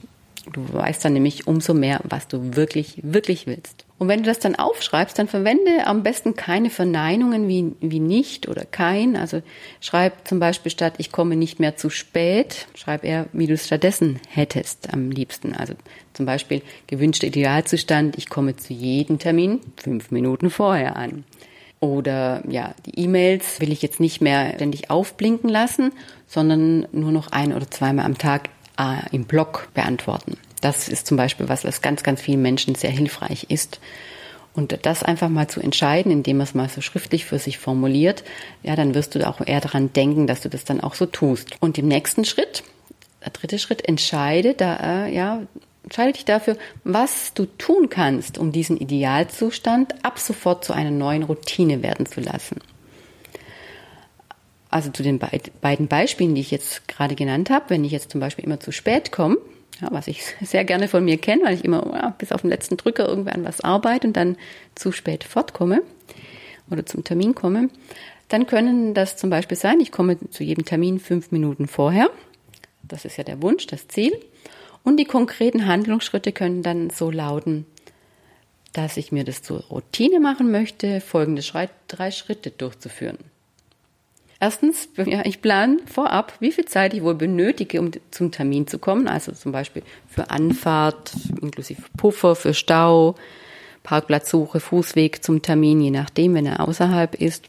Du 0.53 0.73
weißt 0.73 1.05
dann 1.05 1.13
nämlich 1.13 1.45
umso 1.45 1.75
mehr, 1.75 2.01
was 2.03 2.27
du 2.27 2.55
wirklich, 2.55 2.99
wirklich 3.03 3.45
willst. 3.45 3.84
Und 3.97 4.09
wenn 4.09 4.23
du 4.23 4.25
das 4.25 4.39
dann 4.39 4.55
aufschreibst, 4.55 5.17
dann 5.17 5.29
verwende 5.29 5.87
am 5.87 6.03
besten 6.03 6.35
keine 6.35 6.69
Verneinungen 6.69 7.47
wie, 7.47 7.71
wie 7.79 8.01
nicht 8.01 8.49
oder 8.49 8.65
kein. 8.65 9.15
Also 9.15 9.41
schreib 9.79 10.27
zum 10.27 10.39
Beispiel 10.39 10.69
statt 10.69 10.95
ich 10.97 11.13
komme 11.13 11.37
nicht 11.37 11.61
mehr 11.61 11.77
zu 11.77 11.89
spät, 11.89 12.67
schreib 12.75 13.05
eher, 13.05 13.27
wie 13.31 13.47
du 13.47 13.53
es 13.53 13.67
stattdessen 13.67 14.19
hättest 14.27 14.91
am 14.93 15.11
liebsten. 15.11 15.55
Also 15.55 15.75
zum 16.11 16.25
Beispiel 16.25 16.61
gewünschter 16.87 17.27
Idealzustand, 17.27 18.17
ich 18.17 18.29
komme 18.29 18.57
zu 18.57 18.73
jedem 18.73 19.17
Termin 19.17 19.61
fünf 19.77 20.11
Minuten 20.11 20.49
vorher 20.49 20.97
an. 20.97 21.23
Oder 21.79 22.43
ja, 22.49 22.73
die 22.85 22.99
E-Mails 22.99 23.61
will 23.61 23.71
ich 23.71 23.81
jetzt 23.81 23.99
nicht 24.01 24.19
mehr 24.19 24.53
ständig 24.55 24.89
aufblinken 24.89 25.49
lassen, 25.49 25.93
sondern 26.27 26.87
nur 26.91 27.11
noch 27.11 27.31
ein 27.31 27.53
oder 27.53 27.69
zweimal 27.69 28.05
am 28.05 28.17
Tag 28.17 28.49
äh, 28.77 29.15
im 29.15 29.25
Blog 29.25 29.69
beantworten. 29.73 30.37
Das 30.65 30.87
ist 30.87 31.05
zum 31.05 31.15
Beispiel 31.15 31.47
was, 31.47 31.63
was 31.63 31.83
ganz, 31.83 32.01
ganz 32.01 32.19
vielen 32.19 32.41
Menschen 32.41 32.73
sehr 32.73 32.89
hilfreich 32.89 33.45
ist. 33.49 33.79
Und 34.55 34.79
das 34.81 35.03
einfach 35.03 35.29
mal 35.29 35.47
zu 35.47 35.59
entscheiden, 35.59 36.11
indem 36.11 36.37
man 36.37 36.45
es 36.45 36.55
mal 36.55 36.67
so 36.69 36.81
schriftlich 36.81 37.23
für 37.25 37.37
sich 37.37 37.59
formuliert, 37.59 38.23
ja, 38.63 38.75
dann 38.75 38.95
wirst 38.95 39.13
du 39.13 39.27
auch 39.27 39.45
eher 39.45 39.61
daran 39.61 39.93
denken, 39.93 40.25
dass 40.25 40.41
du 40.41 40.49
das 40.49 40.65
dann 40.65 40.81
auch 40.81 40.95
so 40.95 41.05
tust. 41.05 41.49
Und 41.59 41.77
im 41.77 41.87
nächsten 41.87 42.25
Schritt, 42.25 42.63
der 43.23 43.29
dritte 43.29 43.59
Schritt, 43.59 43.87
entscheide 43.87 44.55
da, 44.55 45.05
äh, 45.05 45.13
ja, 45.15 45.43
entscheide 45.83 46.13
dich 46.13 46.25
dafür, 46.25 46.57
was 46.83 47.35
du 47.35 47.45
tun 47.45 47.89
kannst, 47.89 48.39
um 48.39 48.51
diesen 48.51 48.77
Idealzustand 48.77 50.03
ab 50.03 50.17
sofort 50.17 50.65
zu 50.65 50.73
einer 50.73 50.89
neuen 50.89 51.21
Routine 51.21 51.83
werden 51.83 52.07
zu 52.07 52.21
lassen. 52.21 52.59
Also 54.71 54.89
zu 54.89 55.03
den 55.03 55.19
beiden 55.61 55.87
Beispielen, 55.87 56.33
die 56.33 56.41
ich 56.41 56.49
jetzt 56.49 56.87
gerade 56.87 57.13
genannt 57.13 57.51
habe, 57.51 57.65
wenn 57.67 57.83
ich 57.83 57.91
jetzt 57.91 58.09
zum 58.09 58.19
Beispiel 58.19 58.45
immer 58.45 58.59
zu 58.59 58.71
spät 58.71 59.11
komme, 59.11 59.37
ja, 59.81 59.87
was 59.91 60.07
ich 60.07 60.23
sehr 60.41 60.65
gerne 60.65 60.87
von 60.87 61.03
mir 61.03 61.17
kenne, 61.17 61.43
weil 61.45 61.55
ich 61.55 61.65
immer 61.65 61.91
ja, 61.93 62.09
bis 62.17 62.31
auf 62.31 62.41
den 62.41 62.49
letzten 62.49 62.77
Drücker 62.77 63.07
irgendwie 63.07 63.31
an 63.31 63.45
was 63.45 63.61
arbeite 63.61 64.07
und 64.07 64.17
dann 64.17 64.37
zu 64.75 64.91
spät 64.91 65.23
fortkomme 65.23 65.81
oder 66.69 66.85
zum 66.85 67.03
Termin 67.03 67.35
komme, 67.35 67.69
dann 68.29 68.47
können 68.47 68.93
das 68.93 69.17
zum 69.17 69.29
Beispiel 69.29 69.57
sein, 69.57 69.79
ich 69.79 69.91
komme 69.91 70.17
zu 70.29 70.43
jedem 70.43 70.65
Termin 70.65 70.99
fünf 70.99 71.31
Minuten 71.31 71.67
vorher. 71.67 72.09
Das 72.81 73.05
ist 73.05 73.17
ja 73.17 73.23
der 73.23 73.41
Wunsch, 73.41 73.67
das 73.67 73.87
Ziel. 73.87 74.13
Und 74.83 74.97
die 74.97 75.05
konkreten 75.05 75.65
Handlungsschritte 75.65 76.31
können 76.31 76.63
dann 76.63 76.89
so 76.89 77.11
lauten, 77.11 77.65
dass 78.73 78.97
ich 78.97 79.11
mir 79.11 79.23
das 79.23 79.41
zur 79.41 79.61
Routine 79.65 80.19
machen 80.19 80.51
möchte, 80.51 81.01
folgende 81.01 81.41
drei 81.87 82.11
Schritte 82.11 82.51
durchzuführen. 82.51 83.17
Erstens, 84.39 84.89
ja, 84.97 85.25
ich 85.25 85.41
plane 85.41 85.77
vorab, 85.85 86.33
wie 86.39 86.51
viel 86.51 86.65
Zeit 86.65 86.93
ich 86.93 87.03
wohl 87.03 87.15
benötige, 87.15 87.79
um 87.79 87.91
zum 88.11 88.31
Termin 88.31 88.67
zu 88.67 88.79
kommen. 88.79 89.07
Also 89.07 89.31
zum 89.31 89.51
Beispiel 89.51 89.81
für 90.07 90.29
Anfahrt, 90.29 91.13
inklusive 91.41 91.81
Puffer, 91.97 92.35
für 92.35 92.53
Stau, 92.53 93.15
Parkplatzsuche, 93.83 94.59
Fußweg 94.59 95.23
zum 95.23 95.41
Termin, 95.41 95.79
je 95.79 95.91
nachdem, 95.91 96.33
wenn 96.33 96.45
er 96.45 96.67
außerhalb 96.67 97.15
ist. 97.15 97.47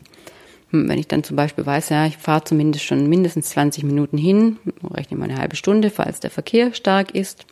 Hm, 0.71 0.89
wenn 0.89 0.99
ich 0.99 1.09
dann 1.09 1.25
zum 1.25 1.37
Beispiel 1.37 1.67
weiß, 1.67 1.89
ja, 1.89 2.07
ich 2.07 2.19
fahre 2.19 2.45
zumindest 2.45 2.85
schon 2.85 3.09
mindestens 3.09 3.51
20 3.51 3.83
Minuten 3.83 4.19
hin, 4.19 4.59
rechne 4.95 5.17
mal 5.17 5.29
eine 5.29 5.39
halbe 5.39 5.57
Stunde, 5.57 5.91
falls 5.91 6.21
der 6.21 6.31
Verkehr 6.31 6.73
stark 6.73 7.15
ist. 7.15 7.47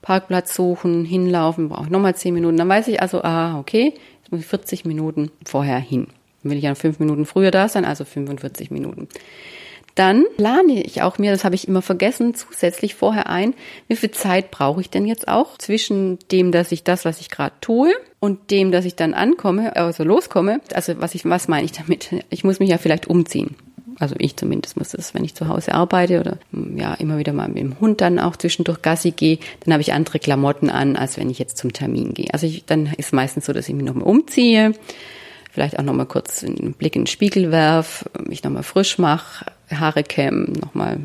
Parkplatz 0.00 0.54
suchen, 0.54 1.04
hinlaufen, 1.04 1.68
brauche 1.68 1.84
ich 1.84 1.90
nochmal 1.90 2.14
10 2.14 2.32
Minuten. 2.32 2.56
Dann 2.56 2.68
weiß 2.68 2.88
ich 2.88 3.02
also, 3.02 3.22
ah, 3.22 3.58
okay, 3.58 3.92
jetzt 4.22 4.30
muss 4.30 4.40
ich 4.40 4.46
40 4.46 4.84
Minuten 4.86 5.30
vorher 5.44 5.78
hin 5.78 6.06
will 6.50 6.58
ich 6.58 6.64
ja 6.64 6.74
fünf 6.74 6.98
Minuten 6.98 7.26
früher 7.26 7.50
da 7.50 7.68
sein, 7.68 7.84
also 7.84 8.04
45 8.04 8.70
Minuten. 8.70 9.08
Dann 9.96 10.26
plane 10.36 10.82
ich 10.82 11.00
auch 11.00 11.16
mir, 11.16 11.30
das 11.30 11.44
habe 11.44 11.54
ich 11.54 11.66
immer 11.66 11.80
vergessen, 11.80 12.34
zusätzlich 12.34 12.94
vorher 12.94 13.30
ein, 13.30 13.54
wie 13.88 13.96
viel 13.96 14.10
Zeit 14.10 14.50
brauche 14.50 14.82
ich 14.82 14.90
denn 14.90 15.06
jetzt 15.06 15.26
auch 15.26 15.56
zwischen 15.56 16.18
dem, 16.30 16.52
dass 16.52 16.70
ich 16.70 16.84
das, 16.84 17.06
was 17.06 17.20
ich 17.20 17.30
gerade 17.30 17.54
tue, 17.62 17.94
und 18.20 18.50
dem, 18.50 18.72
dass 18.72 18.84
ich 18.84 18.94
dann 18.94 19.14
ankomme, 19.14 19.74
also 19.76 20.04
loskomme. 20.04 20.60
Also 20.74 21.00
was 21.00 21.14
ich, 21.14 21.24
was 21.24 21.48
meine 21.48 21.64
ich 21.64 21.72
damit? 21.72 22.10
Ich 22.28 22.44
muss 22.44 22.58
mich 22.58 22.68
ja 22.68 22.76
vielleicht 22.76 23.06
umziehen. 23.06 23.54
Also 23.98 24.14
ich 24.18 24.36
zumindest 24.36 24.76
muss 24.76 24.90
das, 24.90 25.14
wenn 25.14 25.24
ich 25.24 25.34
zu 25.34 25.48
Hause 25.48 25.72
arbeite 25.72 26.20
oder 26.20 26.38
ja 26.76 26.92
immer 26.94 27.16
wieder 27.16 27.32
mal 27.32 27.48
mit 27.48 27.58
dem 27.58 27.80
Hund 27.80 28.02
dann 28.02 28.18
auch 28.18 28.36
zwischendurch 28.36 28.82
Gassi 28.82 29.12
gehe, 29.12 29.38
dann 29.60 29.72
habe 29.72 29.80
ich 29.80 29.94
andere 29.94 30.18
Klamotten 30.18 30.68
an, 30.68 30.96
als 30.96 31.16
wenn 31.16 31.30
ich 31.30 31.38
jetzt 31.38 31.56
zum 31.56 31.72
Termin 31.72 32.12
gehe. 32.12 32.28
Also 32.32 32.46
ich, 32.46 32.66
dann 32.66 32.92
ist 32.98 33.14
meistens 33.14 33.46
so, 33.46 33.54
dass 33.54 33.68
ich 33.68 33.74
mich 33.74 33.86
nochmal 33.86 34.06
umziehe, 34.06 34.74
vielleicht 35.56 35.78
auch 35.78 35.82
nochmal 35.82 36.04
kurz 36.04 36.44
einen 36.44 36.74
Blick 36.74 36.96
in 36.96 37.02
den 37.02 37.06
Spiegel 37.06 37.50
werf, 37.50 38.04
mich 38.28 38.44
nochmal 38.44 38.62
frisch 38.62 38.98
mache, 38.98 39.46
Haare 39.70 40.02
kämm, 40.02 40.52
nochmal 40.52 40.98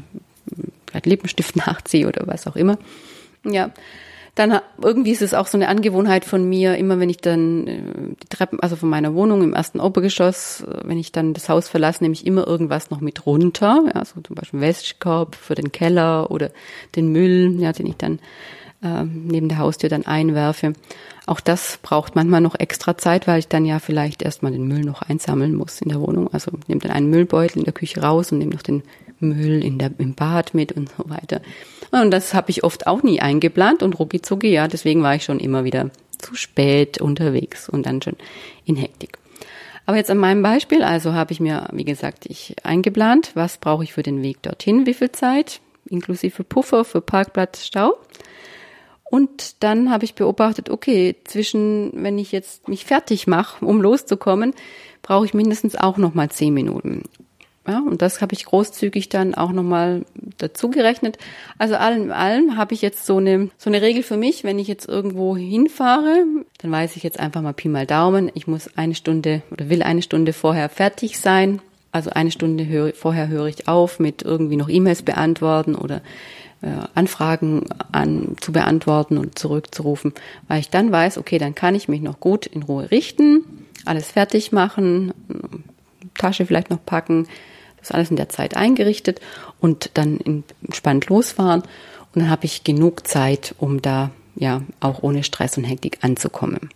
vielleicht 0.89 1.05
Lippenstift 1.05 1.55
nachziehe 1.65 2.05
oder 2.05 2.27
was 2.27 2.47
auch 2.47 2.57
immer. 2.57 2.77
Ja. 3.45 3.71
Dann 4.35 4.59
irgendwie 4.81 5.11
ist 5.11 5.21
es 5.21 5.33
auch 5.33 5.47
so 5.47 5.57
eine 5.57 5.69
Angewohnheit 5.69 6.25
von 6.25 6.47
mir, 6.47 6.75
immer 6.75 6.99
wenn 6.99 7.09
ich 7.09 7.17
dann 7.17 7.67
äh, 7.67 7.79
die 8.21 8.27
Treppen, 8.27 8.59
also 8.59 8.75
von 8.75 8.89
meiner 8.89 9.13
Wohnung 9.13 9.41
im 9.41 9.53
ersten 9.53 9.79
Obergeschoss, 9.79 10.65
äh, 10.67 10.81
wenn 10.83 10.97
ich 10.97 11.13
dann 11.13 11.33
das 11.33 11.47
Haus 11.47 11.69
verlasse, 11.69 12.03
nehme 12.03 12.13
ich 12.13 12.25
immer 12.25 12.45
irgendwas 12.45 12.89
noch 12.89 12.99
mit 12.99 13.25
runter, 13.25 13.85
ja, 13.95 14.03
so 14.03 14.19
zum 14.19 14.35
Beispiel 14.35 14.59
Wäschekorb 14.59 15.35
für 15.35 15.55
den 15.55 15.71
Keller 15.71 16.29
oder 16.29 16.51
den 16.97 17.09
Müll, 17.09 17.55
ja, 17.59 17.71
den 17.71 17.87
ich 17.87 17.95
dann 17.95 18.19
äh, 18.83 19.03
neben 19.03 19.49
der 19.49 19.59
Haustür 19.59 19.89
dann 19.89 20.05
einwerfe. 20.05 20.73
Auch 21.27 21.39
das 21.39 21.79
braucht 21.81 22.15
manchmal 22.15 22.41
noch 22.41 22.59
extra 22.59 22.97
Zeit, 22.97 23.27
weil 23.27 23.39
ich 23.39 23.47
dann 23.47 23.65
ja 23.65 23.79
vielleicht 23.79 24.21
erstmal 24.21 24.51
den 24.51 24.67
Müll 24.67 24.81
noch 24.81 25.01
einsammeln 25.01 25.55
muss 25.55 25.81
in 25.81 25.89
der 25.89 26.01
Wohnung. 26.01 26.33
Also 26.33 26.51
nehme 26.67 26.81
dann 26.81 26.91
einen 26.91 27.09
Müllbeutel 27.09 27.59
in 27.59 27.65
der 27.65 27.73
Küche 27.73 28.01
raus 28.01 28.31
und 28.31 28.39
nehme 28.39 28.53
noch 28.53 28.63
den 28.63 28.83
Müll 29.19 29.63
in 29.63 29.77
der, 29.77 29.91
im 29.97 30.15
Bad 30.15 30.53
mit 30.53 30.71
und 30.71 30.89
so 30.97 31.09
weiter. 31.09 31.41
Und 31.91 32.11
das 32.11 32.33
habe 32.33 32.49
ich 32.49 32.63
oft 32.63 32.87
auch 32.87 33.03
nie 33.03 33.21
eingeplant 33.21 33.83
und 33.83 33.99
rucki 33.99 34.21
zucki, 34.21 34.51
ja, 34.51 34.67
deswegen 34.67 35.03
war 35.03 35.15
ich 35.15 35.23
schon 35.23 35.39
immer 35.39 35.63
wieder 35.63 35.91
zu 36.17 36.35
spät 36.35 36.99
unterwegs 36.99 37.69
und 37.69 37.85
dann 37.85 38.01
schon 38.01 38.15
in 38.65 38.75
Hektik. 38.75 39.17
Aber 39.85 39.97
jetzt 39.97 40.11
an 40.11 40.17
meinem 40.17 40.41
Beispiel, 40.41 40.83
also 40.83 41.13
habe 41.13 41.33
ich 41.33 41.39
mir, 41.39 41.67
wie 41.71 41.83
gesagt, 41.83 42.25
ich 42.27 42.55
eingeplant, 42.63 43.31
was 43.33 43.57
brauche 43.57 43.83
ich 43.83 43.93
für 43.93 44.03
den 44.03 44.21
Weg 44.23 44.41
dorthin, 44.41 44.85
wie 44.85 44.93
viel 44.93 45.11
Zeit, 45.11 45.59
inklusive 45.89 46.43
Puffer 46.43 46.85
für 46.85 47.01
Parkplatz, 47.01 47.65
Stau. 47.65 47.97
Und 49.11 49.61
dann 49.61 49.91
habe 49.91 50.05
ich 50.05 50.15
beobachtet, 50.15 50.69
okay, 50.69 51.17
zwischen, 51.25 51.91
wenn 51.93 52.17
ich 52.17 52.31
jetzt 52.31 52.69
mich 52.69 52.85
fertig 52.85 53.27
mache, 53.27 53.63
um 53.65 53.81
loszukommen, 53.81 54.53
brauche 55.01 55.25
ich 55.25 55.33
mindestens 55.33 55.75
auch 55.75 55.97
nochmal 55.97 56.29
zehn 56.29 56.53
Minuten. 56.53 57.03
Ja, 57.67 57.79
und 57.79 58.01
das 58.01 58.21
habe 58.21 58.33
ich 58.33 58.45
großzügig 58.45 59.09
dann 59.09 59.35
auch 59.35 59.51
nochmal 59.51 60.05
dazu 60.37 60.69
gerechnet. 60.69 61.17
Also 61.57 61.75
allem 61.75 62.03
in 62.03 62.11
allem 62.11 62.55
habe 62.55 62.73
ich 62.73 62.81
jetzt 62.81 63.05
so 63.05 63.17
eine, 63.17 63.49
so 63.57 63.69
eine 63.69 63.81
Regel 63.81 64.01
für 64.01 64.15
mich, 64.15 64.45
wenn 64.45 64.57
ich 64.57 64.69
jetzt 64.69 64.87
irgendwo 64.87 65.35
hinfahre, 65.35 66.23
dann 66.59 66.71
weiß 66.71 66.95
ich 66.95 67.03
jetzt 67.03 67.19
einfach 67.19 67.41
mal 67.41 67.53
Pi 67.53 67.67
mal 67.67 67.85
Daumen, 67.85 68.31
ich 68.33 68.47
muss 68.47 68.77
eine 68.77 68.95
Stunde 68.95 69.41
oder 69.51 69.69
will 69.69 69.83
eine 69.83 70.01
Stunde 70.01 70.31
vorher 70.31 70.69
fertig 70.69 71.19
sein. 71.19 71.61
Also 71.91 72.11
eine 72.11 72.31
Stunde 72.31 72.65
höre, 72.65 72.93
vorher 72.93 73.27
höre 73.27 73.47
ich 73.47 73.67
auf 73.67 73.99
mit 73.99 74.21
irgendwie 74.21 74.55
noch 74.55 74.69
E-Mails 74.69 75.03
beantworten 75.03 75.75
oder 75.75 76.01
Anfragen 76.93 77.65
an, 77.91 78.35
zu 78.39 78.51
beantworten 78.51 79.17
und 79.17 79.39
zurückzurufen, 79.39 80.13
weil 80.47 80.59
ich 80.59 80.69
dann 80.69 80.91
weiß, 80.91 81.17
okay, 81.17 81.39
dann 81.39 81.55
kann 81.55 81.73
ich 81.73 81.87
mich 81.87 82.01
noch 82.01 82.19
gut 82.19 82.45
in 82.45 82.63
Ruhe 82.63 82.91
richten, 82.91 83.67
alles 83.85 84.11
fertig 84.11 84.51
machen, 84.51 85.13
Tasche 86.13 86.45
vielleicht 86.45 86.69
noch 86.69 86.85
packen, 86.85 87.27
das 87.77 87.91
alles 87.91 88.11
in 88.11 88.15
der 88.15 88.29
Zeit 88.29 88.55
eingerichtet 88.55 89.21
und 89.59 89.91
dann 89.95 90.43
entspannt 90.63 91.07
losfahren. 91.07 91.61
Und 92.13 92.21
dann 92.23 92.29
habe 92.29 92.45
ich 92.45 92.63
genug 92.63 93.07
Zeit, 93.07 93.55
um 93.57 93.81
da 93.81 94.11
ja 94.35 94.61
auch 94.79 95.01
ohne 95.01 95.23
Stress 95.23 95.57
und 95.57 95.63
Hektik 95.63 95.99
anzukommen. 96.01 96.69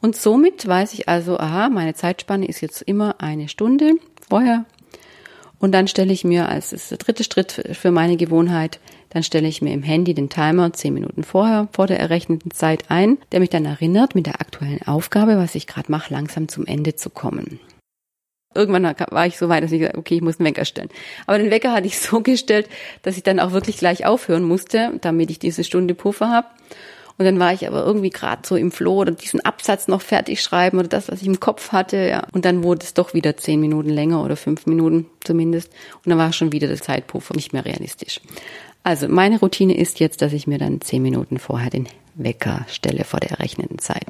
Und 0.00 0.16
somit 0.16 0.66
weiß 0.66 0.92
ich 0.94 1.08
also, 1.08 1.38
aha, 1.38 1.68
meine 1.68 1.94
Zeitspanne 1.94 2.46
ist 2.46 2.60
jetzt 2.60 2.82
immer 2.82 3.20
eine 3.20 3.48
Stunde 3.48 3.94
vorher. 4.28 4.64
Und 5.64 5.72
dann 5.72 5.88
stelle 5.88 6.12
ich 6.12 6.24
mir, 6.24 6.50
als 6.50 6.74
ist 6.74 6.90
der 6.90 6.98
dritte 6.98 7.24
Schritt 7.24 7.70
für 7.72 7.90
meine 7.90 8.18
Gewohnheit, 8.18 8.80
dann 9.08 9.22
stelle 9.22 9.48
ich 9.48 9.62
mir 9.62 9.72
im 9.72 9.82
Handy 9.82 10.12
den 10.12 10.28
Timer 10.28 10.74
zehn 10.74 10.92
Minuten 10.92 11.24
vorher, 11.24 11.68
vor 11.72 11.86
der 11.86 11.98
errechneten 11.98 12.50
Zeit 12.50 12.90
ein, 12.90 13.16
der 13.32 13.40
mich 13.40 13.48
dann 13.48 13.64
erinnert, 13.64 14.14
mit 14.14 14.26
der 14.26 14.42
aktuellen 14.42 14.86
Aufgabe, 14.86 15.38
was 15.38 15.54
ich 15.54 15.66
gerade 15.66 15.90
mache, 15.90 16.12
langsam 16.12 16.48
zum 16.48 16.66
Ende 16.66 16.96
zu 16.96 17.08
kommen 17.08 17.60
irgendwann 18.54 18.94
war 19.10 19.26
ich 19.26 19.36
so 19.36 19.48
weit, 19.48 19.64
dass 19.64 19.72
ich 19.72 19.80
gesagt 19.80 19.98
okay, 19.98 20.14
ich 20.14 20.22
muss 20.22 20.38
einen 20.38 20.46
Wecker 20.46 20.64
stellen. 20.64 20.88
Aber 21.26 21.38
den 21.38 21.50
Wecker 21.50 21.72
hatte 21.72 21.88
ich 21.88 21.98
so 22.00 22.20
gestellt, 22.20 22.68
dass 23.02 23.16
ich 23.16 23.24
dann 23.24 23.40
auch 23.40 23.50
wirklich 23.50 23.78
gleich 23.78 24.06
aufhören 24.06 24.44
musste, 24.44 24.92
damit 25.00 25.30
ich 25.30 25.40
diese 25.40 25.64
Stunde 25.64 25.94
Puffer 25.94 26.30
habe. 26.30 26.46
Und 27.16 27.24
dann 27.24 27.38
war 27.38 27.52
ich 27.52 27.66
aber 27.66 27.84
irgendwie 27.84 28.10
gerade 28.10 28.42
so 28.44 28.56
im 28.56 28.72
Floh 28.72 28.96
oder 28.96 29.12
diesen 29.12 29.40
Absatz 29.40 29.86
noch 29.86 30.00
fertig 30.00 30.42
schreiben 30.42 30.78
oder 30.78 30.88
das, 30.88 31.08
was 31.08 31.22
ich 31.22 31.28
im 31.28 31.38
Kopf 31.38 31.70
hatte, 31.70 31.96
ja. 31.96 32.26
Und 32.32 32.44
dann 32.44 32.64
wurde 32.64 32.84
es 32.84 32.94
doch 32.94 33.14
wieder 33.14 33.36
zehn 33.36 33.60
Minuten 33.60 33.90
länger 33.90 34.24
oder 34.24 34.36
fünf 34.36 34.66
Minuten 34.66 35.06
zumindest. 35.22 35.70
Und 36.04 36.10
dann 36.10 36.18
war 36.18 36.32
schon 36.32 36.52
wieder 36.52 36.66
der 36.66 36.80
Zeitpuffer 36.80 37.34
nicht 37.34 37.52
mehr 37.52 37.64
realistisch. 37.64 38.20
Also 38.82 39.08
meine 39.08 39.38
Routine 39.38 39.76
ist 39.76 40.00
jetzt, 40.00 40.22
dass 40.22 40.32
ich 40.32 40.46
mir 40.46 40.58
dann 40.58 40.80
zehn 40.80 41.02
Minuten 41.02 41.38
vorher 41.38 41.70
den 41.70 41.88
Wecker 42.16 42.66
stelle 42.68 43.04
vor 43.04 43.20
der 43.20 43.30
errechneten 43.30 43.78
Zeit 43.78 44.06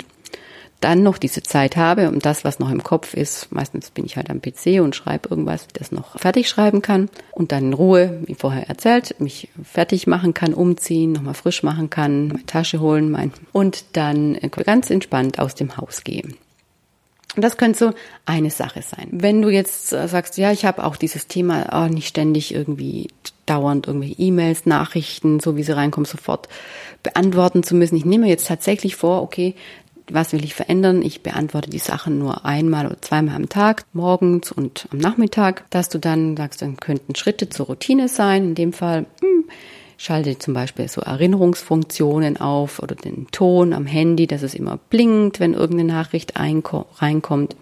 dann 0.85 1.03
noch 1.03 1.17
diese 1.17 1.43
Zeit 1.43 1.77
habe, 1.77 2.09
um 2.11 2.19
das, 2.19 2.45
was 2.45 2.59
noch 2.59 2.71
im 2.71 2.83
Kopf 2.83 3.15
ist, 3.15 3.51
meistens 3.51 3.91
bin 3.91 4.05
ich 4.05 4.17
halt 4.17 4.29
am 4.29 4.43
PC 4.43 4.83
und 4.83 4.95
schreibe 4.95 5.31
irgendwas, 5.31 5.67
das 5.73 5.93
noch 5.93 6.19
fertig 6.21 6.47
schreiben 6.49 6.83
kann 6.83 7.09
und 7.33 7.53
dann 7.53 7.65
in 7.65 7.73
Ruhe, 7.73 8.21
wie 8.27 8.35
vorher 8.35 8.69
erzählt, 8.69 9.19
mich 9.19 9.49
fertig 9.63 10.07
machen 10.07 10.35
kann, 10.35 10.53
umziehen, 10.53 11.13
nochmal 11.13 11.33
frisch 11.33 11.63
machen 11.63 11.89
kann, 11.89 12.29
meine 12.29 12.45
Tasche 12.45 12.81
holen 12.81 13.11
mein, 13.11 13.33
und 13.53 13.97
dann 13.97 14.39
ganz 14.65 14.91
entspannt 14.91 15.39
aus 15.39 15.55
dem 15.55 15.79
Haus 15.79 16.05
gehen. 16.05 16.37
Und 17.35 17.43
das 17.43 17.57
könnte 17.57 17.79
so 17.79 17.93
eine 18.27 18.51
Sache 18.51 18.83
sein. 18.83 19.09
Wenn 19.11 19.43
du 19.43 19.49
jetzt 19.49 19.89
sagst, 19.89 20.37
ja, 20.37 20.53
ich 20.53 20.65
habe 20.65 20.85
auch 20.85 20.97
dieses 20.97 21.27
Thema, 21.27 21.67
oh, 21.73 21.93
nicht 21.93 22.07
ständig 22.07 22.55
irgendwie 22.55 23.09
dauernd 23.47 23.87
irgendwelche 23.87 24.21
E-Mails, 24.21 24.67
Nachrichten, 24.67 25.41
so 25.41 25.57
wie 25.57 25.63
sie 25.63 25.75
reinkommen, 25.75 26.05
sofort 26.05 26.49
beantworten 27.03 27.63
zu 27.63 27.75
müssen. 27.75 27.97
Ich 27.97 28.05
nehme 28.05 28.29
jetzt 28.29 28.47
tatsächlich 28.47 28.97
vor, 28.97 29.23
okay, 29.23 29.55
was 30.11 30.33
will 30.33 30.45
ich 30.45 30.55
verändern? 30.55 31.03
Ich 31.03 31.23
beantworte 31.23 31.71
die 31.71 31.79
Sachen 31.79 32.19
nur 32.19 32.45
einmal 32.45 32.87
oder 32.87 33.01
zweimal 33.01 33.37
am 33.37 33.49
Tag, 33.49 33.85
morgens 33.93 34.53
und 34.53 34.87
am 34.91 34.99
Nachmittag, 34.99 35.65
dass 35.71 35.89
du 35.89 35.99
dann 35.99 36.37
sagst, 36.37 36.63
dann 36.63 36.77
könnten 36.77 37.15
Schritte 37.15 37.49
zur 37.49 37.67
Routine 37.67 38.09
sein. 38.09 38.45
In 38.45 38.55
dem 38.55 38.73
Fall, 38.73 39.07
hm, 39.21 39.45
schalte 39.97 40.39
zum 40.39 40.55
Beispiel 40.55 40.89
so 40.89 41.01
Erinnerungsfunktionen 41.01 42.37
auf 42.39 42.81
oder 42.81 42.95
den 42.95 43.29
Ton 43.31 43.73
am 43.73 43.87
Handy, 43.87 44.27
dass 44.27 44.43
es 44.43 44.55
immer 44.55 44.79
blinkt, 44.91 45.41
wenn 45.41 45.55
irgendeine 45.55 45.93
Nachricht 45.93 46.35
reinkommt. 46.37 47.57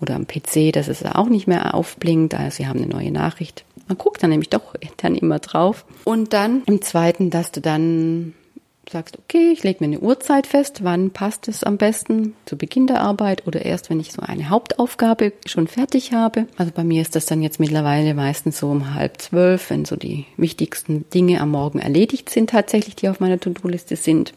Oder 0.00 0.16
am 0.16 0.26
PC, 0.26 0.72
dass 0.72 0.88
es 0.88 1.04
auch 1.04 1.28
nicht 1.28 1.46
mehr 1.46 1.74
aufblinkt, 1.74 2.34
also 2.34 2.56
sie 2.56 2.66
haben 2.66 2.78
eine 2.78 2.88
neue 2.88 3.10
Nachricht. 3.10 3.64
Man 3.86 3.98
guckt 3.98 4.22
dann 4.22 4.30
nämlich 4.30 4.48
doch 4.48 4.74
dann 4.96 5.14
immer 5.14 5.38
drauf. 5.38 5.84
Und 6.04 6.32
dann 6.32 6.62
im 6.66 6.82
zweiten, 6.82 7.30
dass 7.30 7.52
du 7.52 7.60
dann 7.60 8.34
sagst, 8.90 9.18
okay, 9.18 9.50
ich 9.52 9.62
lege 9.62 9.78
mir 9.80 9.86
eine 9.86 10.00
Uhrzeit 10.00 10.46
fest, 10.46 10.82
wann 10.82 11.10
passt 11.10 11.48
es 11.48 11.64
am 11.64 11.76
besten 11.76 12.34
zu 12.44 12.56
Beginn 12.56 12.86
der 12.86 13.00
Arbeit 13.00 13.46
oder 13.46 13.64
erst, 13.64 13.90
wenn 13.90 14.00
ich 14.00 14.12
so 14.12 14.22
eine 14.22 14.48
Hauptaufgabe 14.50 15.32
schon 15.46 15.68
fertig 15.68 16.12
habe. 16.12 16.46
Also 16.56 16.72
bei 16.74 16.84
mir 16.84 17.02
ist 17.02 17.16
das 17.16 17.26
dann 17.26 17.42
jetzt 17.42 17.60
mittlerweile 17.60 18.14
meistens 18.14 18.58
so 18.58 18.70
um 18.70 18.94
halb 18.94 19.20
zwölf, 19.20 19.70
wenn 19.70 19.84
so 19.84 19.96
die 19.96 20.26
wichtigsten 20.36 21.08
Dinge 21.10 21.40
am 21.40 21.50
Morgen 21.50 21.78
erledigt 21.78 22.30
sind 22.30 22.50
tatsächlich, 22.50 22.96
die 22.96 23.08
auf 23.08 23.20
meiner 23.20 23.38
To-Do-Liste 23.38 23.96
sind 23.96 24.32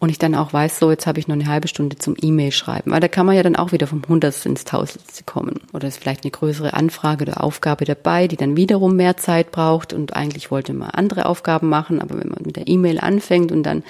und 0.00 0.10
ich 0.10 0.18
dann 0.18 0.34
auch 0.34 0.52
weiß, 0.52 0.78
so 0.78 0.90
jetzt 0.90 1.06
habe 1.06 1.18
ich 1.18 1.26
noch 1.26 1.34
eine 1.34 1.46
halbe 1.46 1.66
Stunde 1.66 1.96
zum 1.96 2.14
E-Mail 2.20 2.52
schreiben, 2.52 2.92
weil 2.92 3.00
da 3.00 3.08
kann 3.08 3.26
man 3.26 3.34
ja 3.34 3.42
dann 3.42 3.56
auch 3.56 3.72
wieder 3.72 3.86
vom 3.86 4.02
Hundertsten 4.08 4.52
ins 4.52 4.64
Tausendste 4.64 5.24
kommen. 5.24 5.60
Oder 5.72 5.88
ist 5.88 5.98
vielleicht 5.98 6.24
eine 6.24 6.30
größere 6.30 6.74
Anfrage 6.74 7.24
oder 7.24 7.42
Aufgabe 7.42 7.84
dabei, 7.84 8.28
die 8.28 8.36
dann 8.36 8.56
wiederum 8.56 8.94
mehr 8.94 9.16
Zeit 9.16 9.50
braucht 9.50 9.92
und 9.92 10.14
eigentlich 10.14 10.50
wollte 10.50 10.72
man 10.72 10.90
andere 10.90 11.26
Aufgaben 11.26 11.68
machen, 11.68 12.00
aber 12.00 12.18
wenn 12.18 12.28
man 12.28 12.42
mit 12.44 12.56
der 12.56 12.68
E-Mail 12.68 13.00
anfängt 13.00 13.50
und 13.50 13.64
dann 13.64 13.82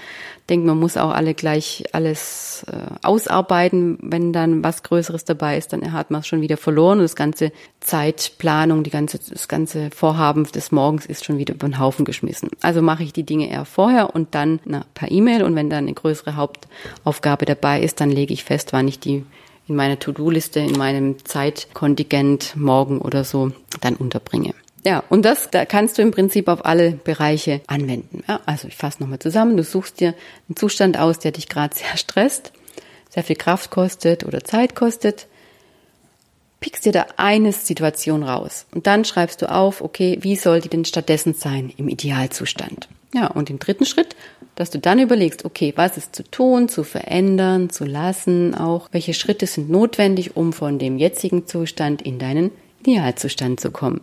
denke, 0.48 0.66
man 0.66 0.78
muss 0.78 0.96
auch 0.96 1.11
alle 1.11 1.34
gleich 1.34 1.84
alles 1.92 2.64
äh, 2.70 2.76
ausarbeiten. 3.02 3.98
Wenn 4.00 4.32
dann 4.32 4.64
was 4.64 4.82
Größeres 4.82 5.24
dabei 5.24 5.58
ist, 5.58 5.72
dann 5.72 5.92
hat 5.92 6.11
man 6.11 6.20
es 6.20 6.26
schon 6.26 6.40
wieder 6.40 6.56
verloren 6.56 6.98
und 6.98 7.04
das 7.04 7.16
ganze 7.16 7.52
Zeitplanung, 7.80 8.82
die 8.82 8.90
ganze, 8.90 9.18
das 9.18 9.48
ganze 9.48 9.90
Vorhaben 9.90 10.44
des 10.44 10.72
Morgens 10.72 11.06
ist 11.06 11.24
schon 11.24 11.38
wieder 11.38 11.54
über 11.54 11.68
den 11.68 11.78
Haufen 11.78 12.04
geschmissen. 12.04 12.50
Also 12.62 12.82
mache 12.82 13.02
ich 13.02 13.12
die 13.12 13.24
Dinge 13.24 13.50
eher 13.50 13.64
vorher 13.64 14.14
und 14.14 14.34
dann 14.34 14.61
na, 14.64 14.84
per 14.94 15.11
E-Mail 15.11 15.42
und 15.42 15.54
wenn 15.54 15.70
dann 15.70 15.84
eine 15.84 15.94
größere 15.94 16.37
Hauptaufgabe 16.37 17.44
dabei 17.44 17.80
ist, 17.82 18.00
dann 18.00 18.11
lege 18.11 18.32
ich 18.32 18.44
fest, 18.44 18.72
wann 18.72 18.88
ich 18.88 18.98
die 18.98 19.24
in 19.68 19.76
meiner 19.76 19.98
To-Do-Liste, 19.98 20.61
in 20.61 20.78
meinem 20.78 21.24
Zeitkontingent 21.24 22.56
morgen 22.56 23.00
oder 23.00 23.24
so 23.24 23.52
dann 23.80 23.96
unterbringe. 23.96 24.54
Ja, 24.84 25.02
und 25.08 25.24
das 25.24 25.50
da 25.50 25.64
kannst 25.64 25.98
du 25.98 26.02
im 26.02 26.10
Prinzip 26.10 26.48
auf 26.48 26.64
alle 26.64 26.92
Bereiche 26.92 27.60
anwenden. 27.66 28.22
Ja, 28.28 28.40
also 28.46 28.68
ich 28.68 28.76
fasse 28.76 29.02
nochmal 29.02 29.18
zusammen. 29.18 29.56
Du 29.56 29.64
suchst 29.64 30.00
dir 30.00 30.14
einen 30.48 30.56
Zustand 30.56 30.98
aus, 30.98 31.18
der 31.18 31.32
dich 31.32 31.48
gerade 31.48 31.74
sehr 31.74 31.96
stresst, 31.96 32.52
sehr 33.10 33.24
viel 33.24 33.36
Kraft 33.36 33.70
kostet 33.70 34.24
oder 34.24 34.44
Zeit 34.44 34.74
kostet. 34.74 35.26
Pickst 36.60 36.84
dir 36.84 36.92
da 36.92 37.06
eine 37.16 37.52
Situation 37.52 38.24
raus 38.24 38.66
und 38.74 38.88
dann 38.88 39.04
schreibst 39.04 39.42
du 39.42 39.50
auf, 39.50 39.80
okay, 39.80 40.18
wie 40.22 40.34
soll 40.34 40.60
die 40.60 40.68
denn 40.68 40.84
stattdessen 40.84 41.34
sein 41.34 41.72
im 41.76 41.88
Idealzustand? 41.88 42.88
Ja, 43.14 43.28
und 43.28 43.48
im 43.48 43.58
dritten 43.58 43.86
Schritt, 43.86 44.16
dass 44.54 44.70
du 44.70 44.78
dann 44.78 44.98
überlegst, 44.98 45.44
okay, 45.44 45.72
was 45.76 45.96
ist 45.96 46.16
zu 46.16 46.24
tun, 46.24 46.68
zu 46.68 46.82
verändern, 46.82 47.70
zu 47.70 47.84
lassen, 47.84 48.56
auch 48.56 48.88
welche 48.90 49.14
Schritte 49.14 49.46
sind 49.46 49.70
notwendig, 49.70 50.36
um 50.36 50.52
von 50.52 50.80
dem 50.80 50.98
jetzigen 50.98 51.46
Zustand 51.46 52.02
in 52.02 52.18
deinen 52.18 52.50
Idealzustand 52.80 53.60
zu 53.60 53.70
kommen. 53.70 54.00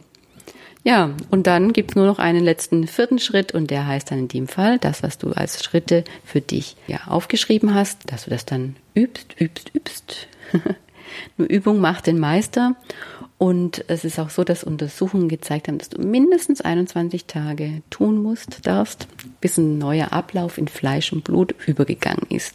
Ja, 0.85 1.15
und 1.31 1.47
dann 1.47 1.73
gibt's 1.73 1.95
nur 1.95 2.05
noch 2.05 2.19
einen 2.19 2.43
letzten 2.43 2.85
vierten 2.85 3.17
Schritt 3.17 3.53
und 3.53 3.71
der 3.71 3.87
heißt 3.87 4.11
dann 4.11 4.19
in 4.19 4.27
dem 4.27 4.47
Fall, 4.47 4.77
das, 4.77 5.01
was 5.01 5.17
du 5.17 5.31
als 5.31 5.63
Schritte 5.63 6.03
für 6.23 6.41
dich 6.41 6.77
ja 6.85 6.99
aufgeschrieben 7.07 7.73
hast, 7.73 8.11
dass 8.11 8.25
du 8.25 8.29
das 8.29 8.45
dann 8.45 8.75
übst, 8.93 9.33
übst, 9.41 9.71
übst. 9.73 10.27
nur 11.37 11.49
Übung 11.49 11.79
macht 11.79 12.05
den 12.05 12.19
Meister. 12.19 12.75
Und 13.39 13.83
es 13.87 14.05
ist 14.05 14.19
auch 14.19 14.29
so, 14.29 14.43
dass 14.43 14.63
Untersuchungen 14.63 15.27
gezeigt 15.27 15.67
haben, 15.67 15.79
dass 15.79 15.89
du 15.89 15.99
mindestens 15.99 16.61
21 16.61 17.25
Tage 17.25 17.81
tun 17.89 18.21
musst, 18.21 18.67
darfst, 18.67 19.07
bis 19.41 19.57
ein 19.57 19.79
neuer 19.79 20.13
Ablauf 20.13 20.59
in 20.59 20.67
Fleisch 20.67 21.11
und 21.11 21.23
Blut 21.23 21.55
übergegangen 21.65 22.27
ist. 22.29 22.53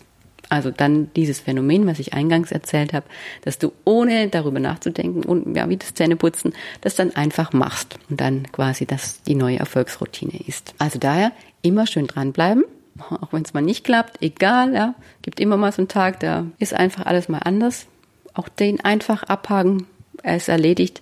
Also 0.51 0.73
dann 0.73 1.11
dieses 1.15 1.39
Phänomen, 1.39 1.87
was 1.87 2.01
ich 2.01 2.13
eingangs 2.13 2.51
erzählt 2.51 2.93
habe, 2.93 3.07
dass 3.43 3.59
du 3.59 3.73
ohne 3.85 4.29
darüber 4.29 4.59
nachzudenken 4.59 5.23
und 5.23 5.57
ja, 5.57 5.69
wie 5.69 5.77
das 5.77 5.95
Zähneputzen, 5.95 6.53
das 6.81 6.97
dann 6.97 7.15
einfach 7.15 7.53
machst 7.53 7.99
und 8.11 8.21
dann 8.21 8.43
quasi 8.51 8.85
das 8.85 9.23
die 9.23 9.37
neue 9.37 9.61
Erfolgsroutine 9.61 10.41
ist. 10.47 10.75
Also 10.79 10.99
daher 10.99 11.31
immer 11.63 11.87
schön 11.87 12.09
dranbleiben, 12.09 12.65
auch 13.11 13.33
wenn 13.33 13.43
es 13.43 13.55
mal 13.55 13.61
nicht 13.61 13.85
klappt, 13.85 14.21
egal, 14.23 14.75
ja, 14.75 14.97
gibt 15.23 15.39
immer 15.39 15.57
mal 15.57 15.71
so 15.71 15.83
einen 15.83 15.89
Tag, 15.89 16.19
da 16.21 16.47
ist 16.59 16.75
einfach 16.75 17.07
alles 17.07 17.29
mal 17.29 17.39
anders. 17.39 17.87
Auch 18.35 18.49
den 18.49 18.81
einfach 18.81 19.23
abhaken, 19.25 19.87
er 20.23 20.37
ist 20.37 20.49
erledigt. 20.49 21.01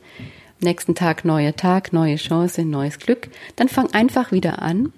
Nächsten 0.61 0.95
Tag 0.95 1.25
neuer 1.25 1.55
Tag, 1.57 1.93
neue 1.93 2.17
Chance, 2.17 2.65
neues 2.65 2.99
Glück. 2.99 3.29
Dann 3.57 3.69
fang 3.69 3.93
einfach 3.93 4.33
wieder 4.33 4.61
an, 4.61 4.93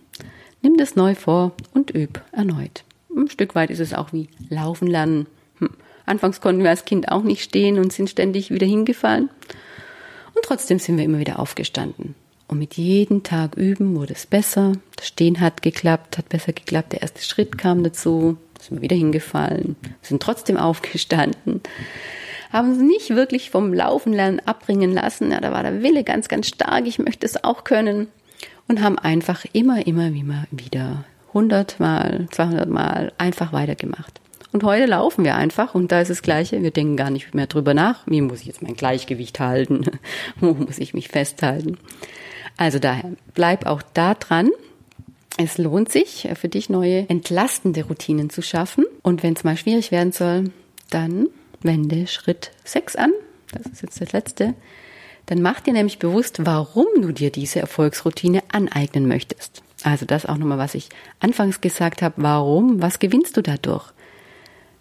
nimm 0.63 0.77
das 0.77 0.97
neu 0.97 1.15
vor 1.15 1.53
und 1.73 1.95
üb 1.95 2.21
erneut. 2.33 2.85
Ein 3.17 3.29
Stück 3.29 3.55
weit 3.55 3.71
ist 3.71 3.81
es 3.81 3.95
auch 3.95 4.13
wie 4.13 4.29
Laufen 4.49 4.87
lernen. 4.87 5.27
Hm. 5.59 5.71
Anfangs 6.07 6.41
konnten 6.41 6.63
wir 6.63 6.71
als 6.71 6.85
Kind 6.85 7.11
auch 7.11 7.23
nicht 7.23 7.43
stehen 7.43 7.79
und 7.79 7.93
sind 7.93 8.11
ständig 8.11 8.51
wieder 8.51 8.67
hingefallen. 8.67 9.31
Und 10.35 10.45
trotzdem 10.45 10.79
sind 10.79 10.97
wir 10.97 11.05
immer 11.05 11.19
wieder 11.19 11.39
aufgestanden. 11.39 12.15
Und 12.49 12.59
mit 12.59 12.75
jedem 12.75 13.23
Tag 13.23 13.57
üben 13.57 13.95
wurde 13.95 14.15
es 14.15 14.27
besser. 14.27 14.73
Das 14.97 15.07
Stehen 15.07 15.41
hat 15.41 15.63
geklappt, 15.63 16.19
hat 16.19 16.29
besser 16.29 16.53
geklappt. 16.53 16.93
Der 16.93 17.03
erste 17.03 17.23
Schritt 17.23 17.59
kam 17.59 17.85
dazu. 17.85 18.39
Sind 18.61 18.77
wir 18.77 18.83
wieder 18.83 18.97
hingefallen, 18.97 19.77
sind 20.03 20.23
trotzdem 20.23 20.59
aufgestanden. 20.59 21.63
Haben 22.53 22.73
uns 22.73 22.83
nicht 22.83 23.11
wirklich 23.11 23.51
vom 23.51 23.73
Laufen 23.73 24.13
lernen 24.13 24.41
abbringen 24.45 24.93
lassen. 24.93 25.31
Ja, 25.31 25.41
da 25.41 25.53
war 25.53 25.63
der 25.63 25.83
Wille 25.83 26.05
ganz, 26.05 26.29
ganz 26.29 26.49
stark. 26.49 26.87
Ich 26.87 26.99
möchte 26.99 27.25
es 27.25 27.43
auch 27.43 27.65
können. 27.65 28.09
Und 28.69 28.83
haben 28.83 28.99
einfach 28.99 29.45
immer, 29.53 29.87
immer, 29.87 30.09
immer 30.09 30.45
wieder 30.51 31.05
100 31.31 31.81
Mal, 31.81 32.29
200 32.31 32.69
Mal 32.69 33.13
einfach 33.19 33.53
weitergemacht. 33.53 34.21
Und 34.53 34.65
heute 34.65 34.87
laufen 34.87 35.25
wir 35.25 35.37
einfach 35.37 35.75
und 35.75 35.93
da 35.93 36.01
ist 36.01 36.11
das 36.11 36.23
Gleiche. 36.23 36.63
Wir 36.63 36.73
denken 36.73 36.97
gar 36.97 37.11
nicht 37.11 37.35
mehr 37.35 37.47
drüber 37.47 37.73
nach. 37.73 38.03
Wie 38.07 38.21
muss 38.21 38.41
ich 38.41 38.47
jetzt 38.47 38.63
mein 38.63 38.75
Gleichgewicht 38.75 39.39
halten? 39.39 39.87
Wo 40.41 40.55
muss 40.55 40.79
ich 40.79 40.93
mich 40.93 41.09
festhalten? 41.09 41.79
Also 42.57 42.79
daher, 42.79 43.13
bleib 43.35 43.67
auch 43.67 43.83
da 43.95 44.15
dran. 44.15 44.51
Es 45.39 45.57
lohnt 45.57 45.91
sich 45.91 46.29
für 46.35 46.49
dich 46.49 46.69
neue 46.69 47.09
entlastende 47.09 47.85
Routinen 47.85 48.29
zu 48.29 48.43
schaffen. 48.43 48.85
Und 49.03 49.23
wenn 49.23 49.35
es 49.35 49.45
mal 49.45 49.57
schwierig 49.57 49.93
werden 49.93 50.13
soll, 50.13 50.51
dann 50.91 51.29
wende 51.63 52.09
Schritt 52.09 52.51
6 52.65 52.97
an. 52.97 53.13
Das 53.53 53.67
ist 53.67 53.83
jetzt 53.83 54.01
das 54.01 54.13
letzte. 54.13 54.55
Dann 55.27 55.43
mach 55.43 55.61
dir 55.61 55.73
nämlich 55.73 56.01
bewusst, 56.01 56.45
warum 56.45 56.87
du 57.01 57.13
dir 57.13 57.31
diese 57.31 57.61
Erfolgsroutine 57.61 58.43
aneignen 58.53 59.07
möchtest. 59.07 59.63
Also 59.83 60.05
das 60.05 60.27
auch 60.27 60.37
nochmal, 60.37 60.59
was 60.59 60.75
ich 60.75 60.89
anfangs 61.21 61.61
gesagt 61.61 62.03
habe. 62.03 62.15
Warum? 62.19 62.83
Was 62.83 62.99
gewinnst 62.99 63.37
du 63.37 63.43
dadurch? 63.43 63.93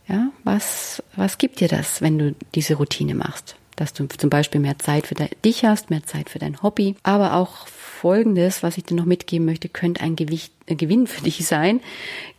Ja, 0.07 0.31
was, 0.43 1.03
was 1.15 1.37
gibt 1.37 1.59
dir 1.59 1.67
das, 1.67 2.01
wenn 2.01 2.17
du 2.17 2.35
diese 2.55 2.75
Routine 2.75 3.13
machst? 3.13 3.55
Dass 3.75 3.93
du 3.93 4.07
zum 4.07 4.29
Beispiel 4.29 4.59
mehr 4.59 4.79
Zeit 4.79 5.07
für 5.07 5.15
dich 5.15 5.63
hast, 5.63 5.89
mehr 5.89 6.03
Zeit 6.03 6.29
für 6.29 6.39
dein 6.39 6.61
Hobby, 6.61 6.95
aber 7.03 7.35
auch 7.35 7.67
Folgendes, 7.67 8.63
was 8.63 8.77
ich 8.77 8.85
dir 8.85 8.95
noch 8.95 9.05
mitgeben 9.05 9.45
möchte, 9.45 9.69
könnte 9.69 10.01
ein 10.01 10.15
Gewicht, 10.15 10.51
ein 10.69 10.77
Gewinn 10.77 11.05
für 11.05 11.21
dich 11.25 11.45
sein. 11.45 11.79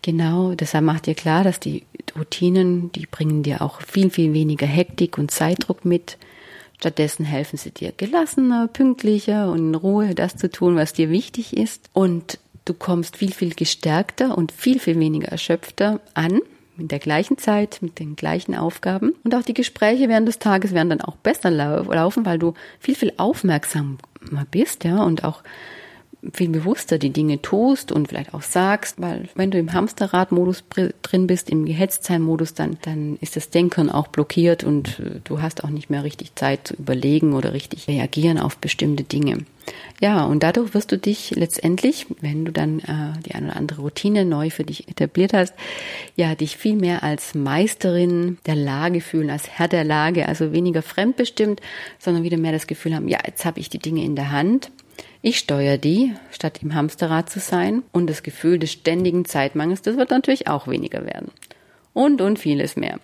Genau, 0.02 0.54
deshalb 0.54 0.84
macht 0.84 1.06
dir 1.06 1.14
klar, 1.14 1.44
dass 1.44 1.60
die 1.60 1.84
Routinen, 2.18 2.90
die 2.92 3.06
bringen 3.06 3.42
dir 3.42 3.62
auch 3.62 3.80
viel, 3.82 4.10
viel 4.10 4.34
weniger 4.34 4.66
Hektik 4.66 5.16
und 5.16 5.30
Zeitdruck 5.30 5.84
mit. 5.84 6.18
Stattdessen 6.78 7.26
helfen 7.26 7.58
sie 7.58 7.70
dir 7.70 7.92
gelassener, 7.94 8.66
pünktlicher 8.66 9.50
und 9.50 9.58
in 9.58 9.74
Ruhe 9.74 10.14
das 10.14 10.36
zu 10.36 10.50
tun, 10.50 10.76
was 10.76 10.94
dir 10.94 11.10
wichtig 11.10 11.56
ist. 11.56 11.90
Und 11.92 12.38
du 12.70 12.74
kommst 12.74 13.16
viel, 13.16 13.32
viel 13.32 13.54
gestärkter 13.54 14.38
und 14.38 14.52
viel, 14.52 14.78
viel 14.78 14.98
weniger 15.00 15.28
erschöpfter 15.28 16.00
an 16.14 16.40
mit 16.76 16.92
der 16.92 17.00
gleichen 17.00 17.36
Zeit, 17.36 17.78
mit 17.82 17.98
den 17.98 18.14
gleichen 18.14 18.54
Aufgaben. 18.54 19.12
Und 19.24 19.34
auch 19.34 19.42
die 19.42 19.54
Gespräche 19.54 20.08
während 20.08 20.28
des 20.28 20.38
Tages 20.38 20.72
werden 20.72 20.90
dann 20.90 21.00
auch 21.00 21.16
besser 21.16 21.50
laufen, 21.50 22.24
weil 22.24 22.38
du 22.38 22.54
viel, 22.78 22.94
viel 22.94 23.12
aufmerksamer 23.16 23.98
bist, 24.50 24.84
ja, 24.84 25.02
und 25.02 25.24
auch 25.24 25.42
viel 26.32 26.50
bewusster 26.50 26.98
die 26.98 27.10
Dinge 27.10 27.40
tust 27.40 27.92
und 27.92 28.08
vielleicht 28.08 28.34
auch 28.34 28.42
sagst, 28.42 29.00
weil 29.00 29.28
wenn 29.34 29.50
du 29.50 29.58
im 29.58 29.72
Hamsterrad-Modus 29.72 30.64
drin 31.02 31.26
bist, 31.26 31.48
im 31.48 31.64
Gehetztsein-Modus, 31.64 32.54
dann, 32.54 32.78
dann 32.82 33.16
ist 33.20 33.36
das 33.36 33.50
Denken 33.50 33.90
auch 33.90 34.08
blockiert 34.08 34.62
und 34.62 35.00
äh, 35.00 35.20
du 35.24 35.40
hast 35.40 35.64
auch 35.64 35.70
nicht 35.70 35.88
mehr 35.88 36.04
richtig 36.04 36.34
Zeit 36.34 36.68
zu 36.68 36.74
überlegen 36.74 37.32
oder 37.32 37.52
richtig 37.52 37.88
reagieren 37.88 38.38
auf 38.38 38.58
bestimmte 38.58 39.04
Dinge. 39.04 39.38
Ja, 40.00 40.24
und 40.24 40.42
dadurch 40.42 40.74
wirst 40.74 40.92
du 40.92 40.98
dich 40.98 41.30
letztendlich, 41.36 42.06
wenn 42.20 42.44
du 42.44 42.52
dann 42.52 42.80
äh, 42.80 43.20
die 43.24 43.34
eine 43.34 43.48
oder 43.48 43.56
andere 43.56 43.82
Routine 43.82 44.24
neu 44.24 44.50
für 44.50 44.64
dich 44.64 44.88
etabliert 44.88 45.32
hast, 45.32 45.54
ja, 46.16 46.34
dich 46.34 46.56
viel 46.56 46.76
mehr 46.76 47.02
als 47.02 47.34
Meisterin 47.34 48.38
der 48.46 48.56
Lage 48.56 49.00
fühlen, 49.00 49.30
als 49.30 49.48
Herr 49.48 49.68
der 49.68 49.84
Lage, 49.84 50.26
also 50.28 50.52
weniger 50.52 50.82
fremdbestimmt, 50.82 51.60
sondern 51.98 52.24
wieder 52.24 52.38
mehr 52.38 52.52
das 52.52 52.66
Gefühl 52.66 52.94
haben, 52.94 53.08
ja, 53.08 53.18
jetzt 53.26 53.44
habe 53.44 53.60
ich 53.60 53.68
die 53.68 53.78
Dinge 53.78 54.04
in 54.04 54.16
der 54.16 54.32
Hand 54.32 54.70
ich 55.22 55.38
steuere 55.38 55.76
die, 55.76 56.14
statt 56.30 56.60
im 56.62 56.74
Hamsterrad 56.74 57.28
zu 57.28 57.40
sein. 57.40 57.82
Und 57.92 58.08
das 58.08 58.22
Gefühl 58.22 58.58
des 58.58 58.72
ständigen 58.72 59.24
Zeitmangels, 59.24 59.82
das 59.82 59.96
wird 59.96 60.10
natürlich 60.10 60.48
auch 60.48 60.66
weniger 60.66 61.04
werden. 61.04 61.30
Und, 61.92 62.22
und 62.22 62.38
vieles 62.38 62.76
mehr. 62.76 62.98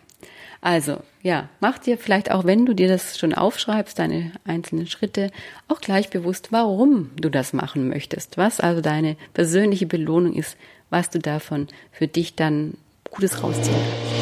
Also, 0.63 0.99
ja, 1.23 1.49
mach 1.61 1.79
dir 1.79 1.99
vielleicht 1.99 2.31
auch, 2.31 2.45
wenn 2.45 2.65
du 2.65 2.75
dir 2.75 2.89
das 2.89 3.19
schon 3.19 3.35
aufschreibst, 3.35 3.99
deine 3.99 4.33
einzelnen 4.45 4.87
Schritte, 4.87 5.31
auch 5.69 5.81
gleich 5.81 6.09
bewusst, 6.09 6.51
warum 6.51 7.11
du 7.21 7.29
das 7.29 7.53
machen 7.53 7.89
möchtest. 7.89 8.39
Was 8.39 8.61
also 8.61 8.81
deine 8.81 9.17
persönliche 9.35 9.87
Belohnung 9.87 10.33
ist, 10.35 10.57
was 10.89 11.11
du 11.11 11.19
davon 11.19 11.69
für 11.93 12.09
dich 12.09 12.35
dann 12.35 12.79
Gutes 13.11 13.43
rausziehen 13.43 13.77
kannst. 13.77 14.17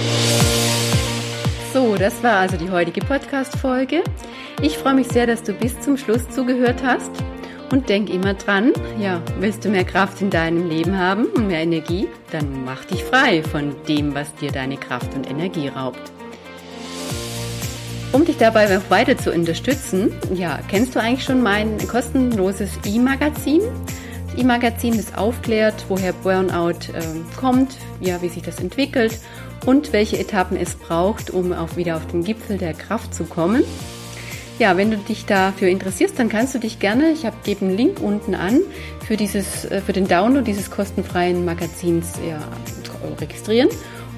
So, 1.73 1.97
das 1.97 2.23
war 2.23 2.37
also 2.37 2.57
die 2.57 2.71
heutige 2.71 3.01
Podcast-Folge. 3.01 4.03
Ich 4.63 4.79
freue 4.79 4.95
mich 4.95 5.09
sehr, 5.09 5.27
dass 5.27 5.43
du 5.43 5.53
bis 5.53 5.81
zum 5.81 5.97
Schluss 5.97 6.29
zugehört 6.31 6.83
hast. 6.85 7.11
Und 7.71 7.89
denk 7.89 8.11
immer 8.11 8.35
dran, 8.35 8.73
ja, 9.01 9.21
willst 9.41 9.65
du 9.65 9.69
mehr 9.69 9.85
Kraft 9.85 10.21
in 10.21 10.31
deinem 10.31 10.69
Leben 10.69 10.99
haben 10.99 11.25
und 11.27 11.49
mehr 11.49 11.61
Energie, 11.61 12.09
dann 12.31 12.65
mach 12.65 12.85
dich 12.85 13.03
frei 13.03 13.43
von 13.43 13.75
dem, 13.89 14.15
was 14.15 14.35
dir 14.37 14.53
deine 14.53 14.77
Kraft 14.77 15.15
und 15.15 15.29
Energie 15.29 15.69
raubt. 15.69 16.13
Um 18.13 18.25
dich 18.25 18.37
dabei 18.37 18.73
noch 18.73 18.91
weiter 18.91 19.19
zu 19.19 19.33
unterstützen, 19.33 20.15
ja, 20.33 20.61
kennst 20.69 20.95
du 20.95 21.01
eigentlich 21.01 21.25
schon 21.25 21.43
mein 21.43 21.79
kostenloses 21.89 22.79
E-Magazin? 22.85 23.61
Das 24.27 24.39
E-Magazin, 24.39 24.97
das 24.97 25.17
aufklärt, 25.17 25.87
woher 25.89 26.13
Burnout 26.13 26.93
äh, 26.93 27.03
kommt, 27.37 27.77
ja, 28.01 28.23
wie 28.23 28.29
sich 28.29 28.45
das 28.45 28.61
entwickelt 28.61 29.19
und 29.67 29.93
welche 29.93 30.17
Etappen 30.17 30.57
es 30.57 30.77
braucht, 30.77 31.31
um 31.31 31.53
auch 31.53 31.77
wieder 31.77 31.97
auf 31.97 32.07
den 32.07 32.23
Gipfel 32.23 32.57
der 32.57 32.75
Kraft 32.75 33.15
zu 33.15 33.25
kommen. 33.25 33.65
Ja, 34.59 34.77
wenn 34.77 34.91
du 34.93 34.99
dich 34.99 35.27
dafür 35.27 35.69
interessierst, 35.69 36.17
dann 36.19 36.29
kannst 36.29 36.55
du 36.55 36.61
dich 36.61 36.79
gerne, 36.79 37.11
ich 37.11 37.27
habe 37.27 37.35
gebe 37.43 37.65
einen 37.65 37.77
Link 37.77 38.01
unten 38.01 38.37
an, 38.37 38.61
für, 39.05 39.17
dieses, 39.17 39.65
äh, 39.65 39.81
für 39.81 39.93
den 39.93 40.07
Download 40.07 40.45
dieses 40.45 40.71
kostenfreien 40.71 41.45
Magazins 41.45 42.13
ja, 42.29 42.39
registrieren. 43.21 43.69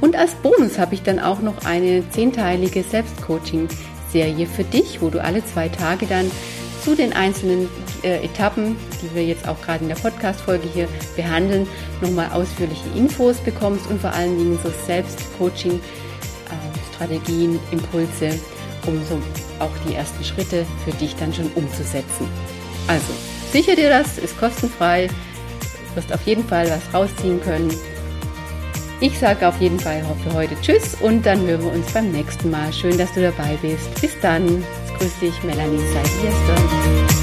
Und 0.02 0.14
als 0.14 0.34
Bonus 0.34 0.78
habe 0.78 0.92
ich 0.94 1.02
dann 1.02 1.18
auch 1.20 1.40
noch 1.40 1.64
eine 1.64 2.06
zehnteilige 2.10 2.82
Selbstcoaching-Serie 2.82 4.46
für 4.46 4.64
dich, 4.64 5.00
wo 5.00 5.08
du 5.08 5.24
alle 5.24 5.42
zwei 5.44 5.70
Tage 5.70 6.04
dann 6.06 6.30
zu 6.84 6.94
den 6.94 7.14
einzelnen 7.14 7.70
äh, 8.02 8.22
Etappen, 8.24 8.76
die 9.02 9.14
wir 9.14 9.24
jetzt 9.24 9.48
auch 9.48 9.62
gerade 9.62 9.84
in 9.84 9.88
der 9.88 9.96
Podcast-Folge 9.96 10.68
hier 10.72 10.86
behandeln, 11.16 11.66
nochmal 12.02 12.30
ausführliche 12.32 12.90
Infos 12.94 13.38
bekommst 13.38 13.86
und 13.90 14.02
vor 14.02 14.12
allen 14.12 14.36
Dingen 14.38 14.58
so 14.62 14.70
Selbstcoaching-Strategien, 14.86 17.54
äh, 17.54 17.58
Impulse, 17.72 18.38
um 18.86 19.00
so 19.06 19.20
auch 19.58 19.70
die 19.86 19.94
ersten 19.94 20.24
Schritte 20.24 20.66
für 20.84 20.92
dich 20.92 21.14
dann 21.16 21.32
schon 21.32 21.50
umzusetzen. 21.54 22.28
Also, 22.88 23.12
sicher 23.52 23.76
dir 23.76 23.88
das, 23.88 24.18
ist 24.18 24.38
kostenfrei, 24.38 25.08
wirst 25.94 26.12
auf 26.12 26.22
jeden 26.26 26.46
Fall 26.46 26.70
was 26.70 26.94
rausziehen 26.94 27.40
können. 27.40 27.72
Ich 29.00 29.18
sage 29.18 29.46
auf 29.46 29.60
jeden 29.60 29.78
Fall 29.78 30.02
für 30.24 30.32
heute 30.32 30.58
Tschüss 30.62 30.96
und 31.00 31.26
dann 31.26 31.46
hören 31.46 31.62
wir 31.62 31.72
uns 31.72 31.92
beim 31.92 32.10
nächsten 32.12 32.50
Mal. 32.50 32.72
Schön, 32.72 32.96
dass 32.96 33.12
du 33.12 33.20
dabei 33.20 33.58
bist. 33.60 34.00
Bis 34.00 34.18
dann. 34.22 34.64
Grüß 34.98 35.18
dich, 35.20 35.42
Melanie 35.42 35.82
Seid. 35.92 37.15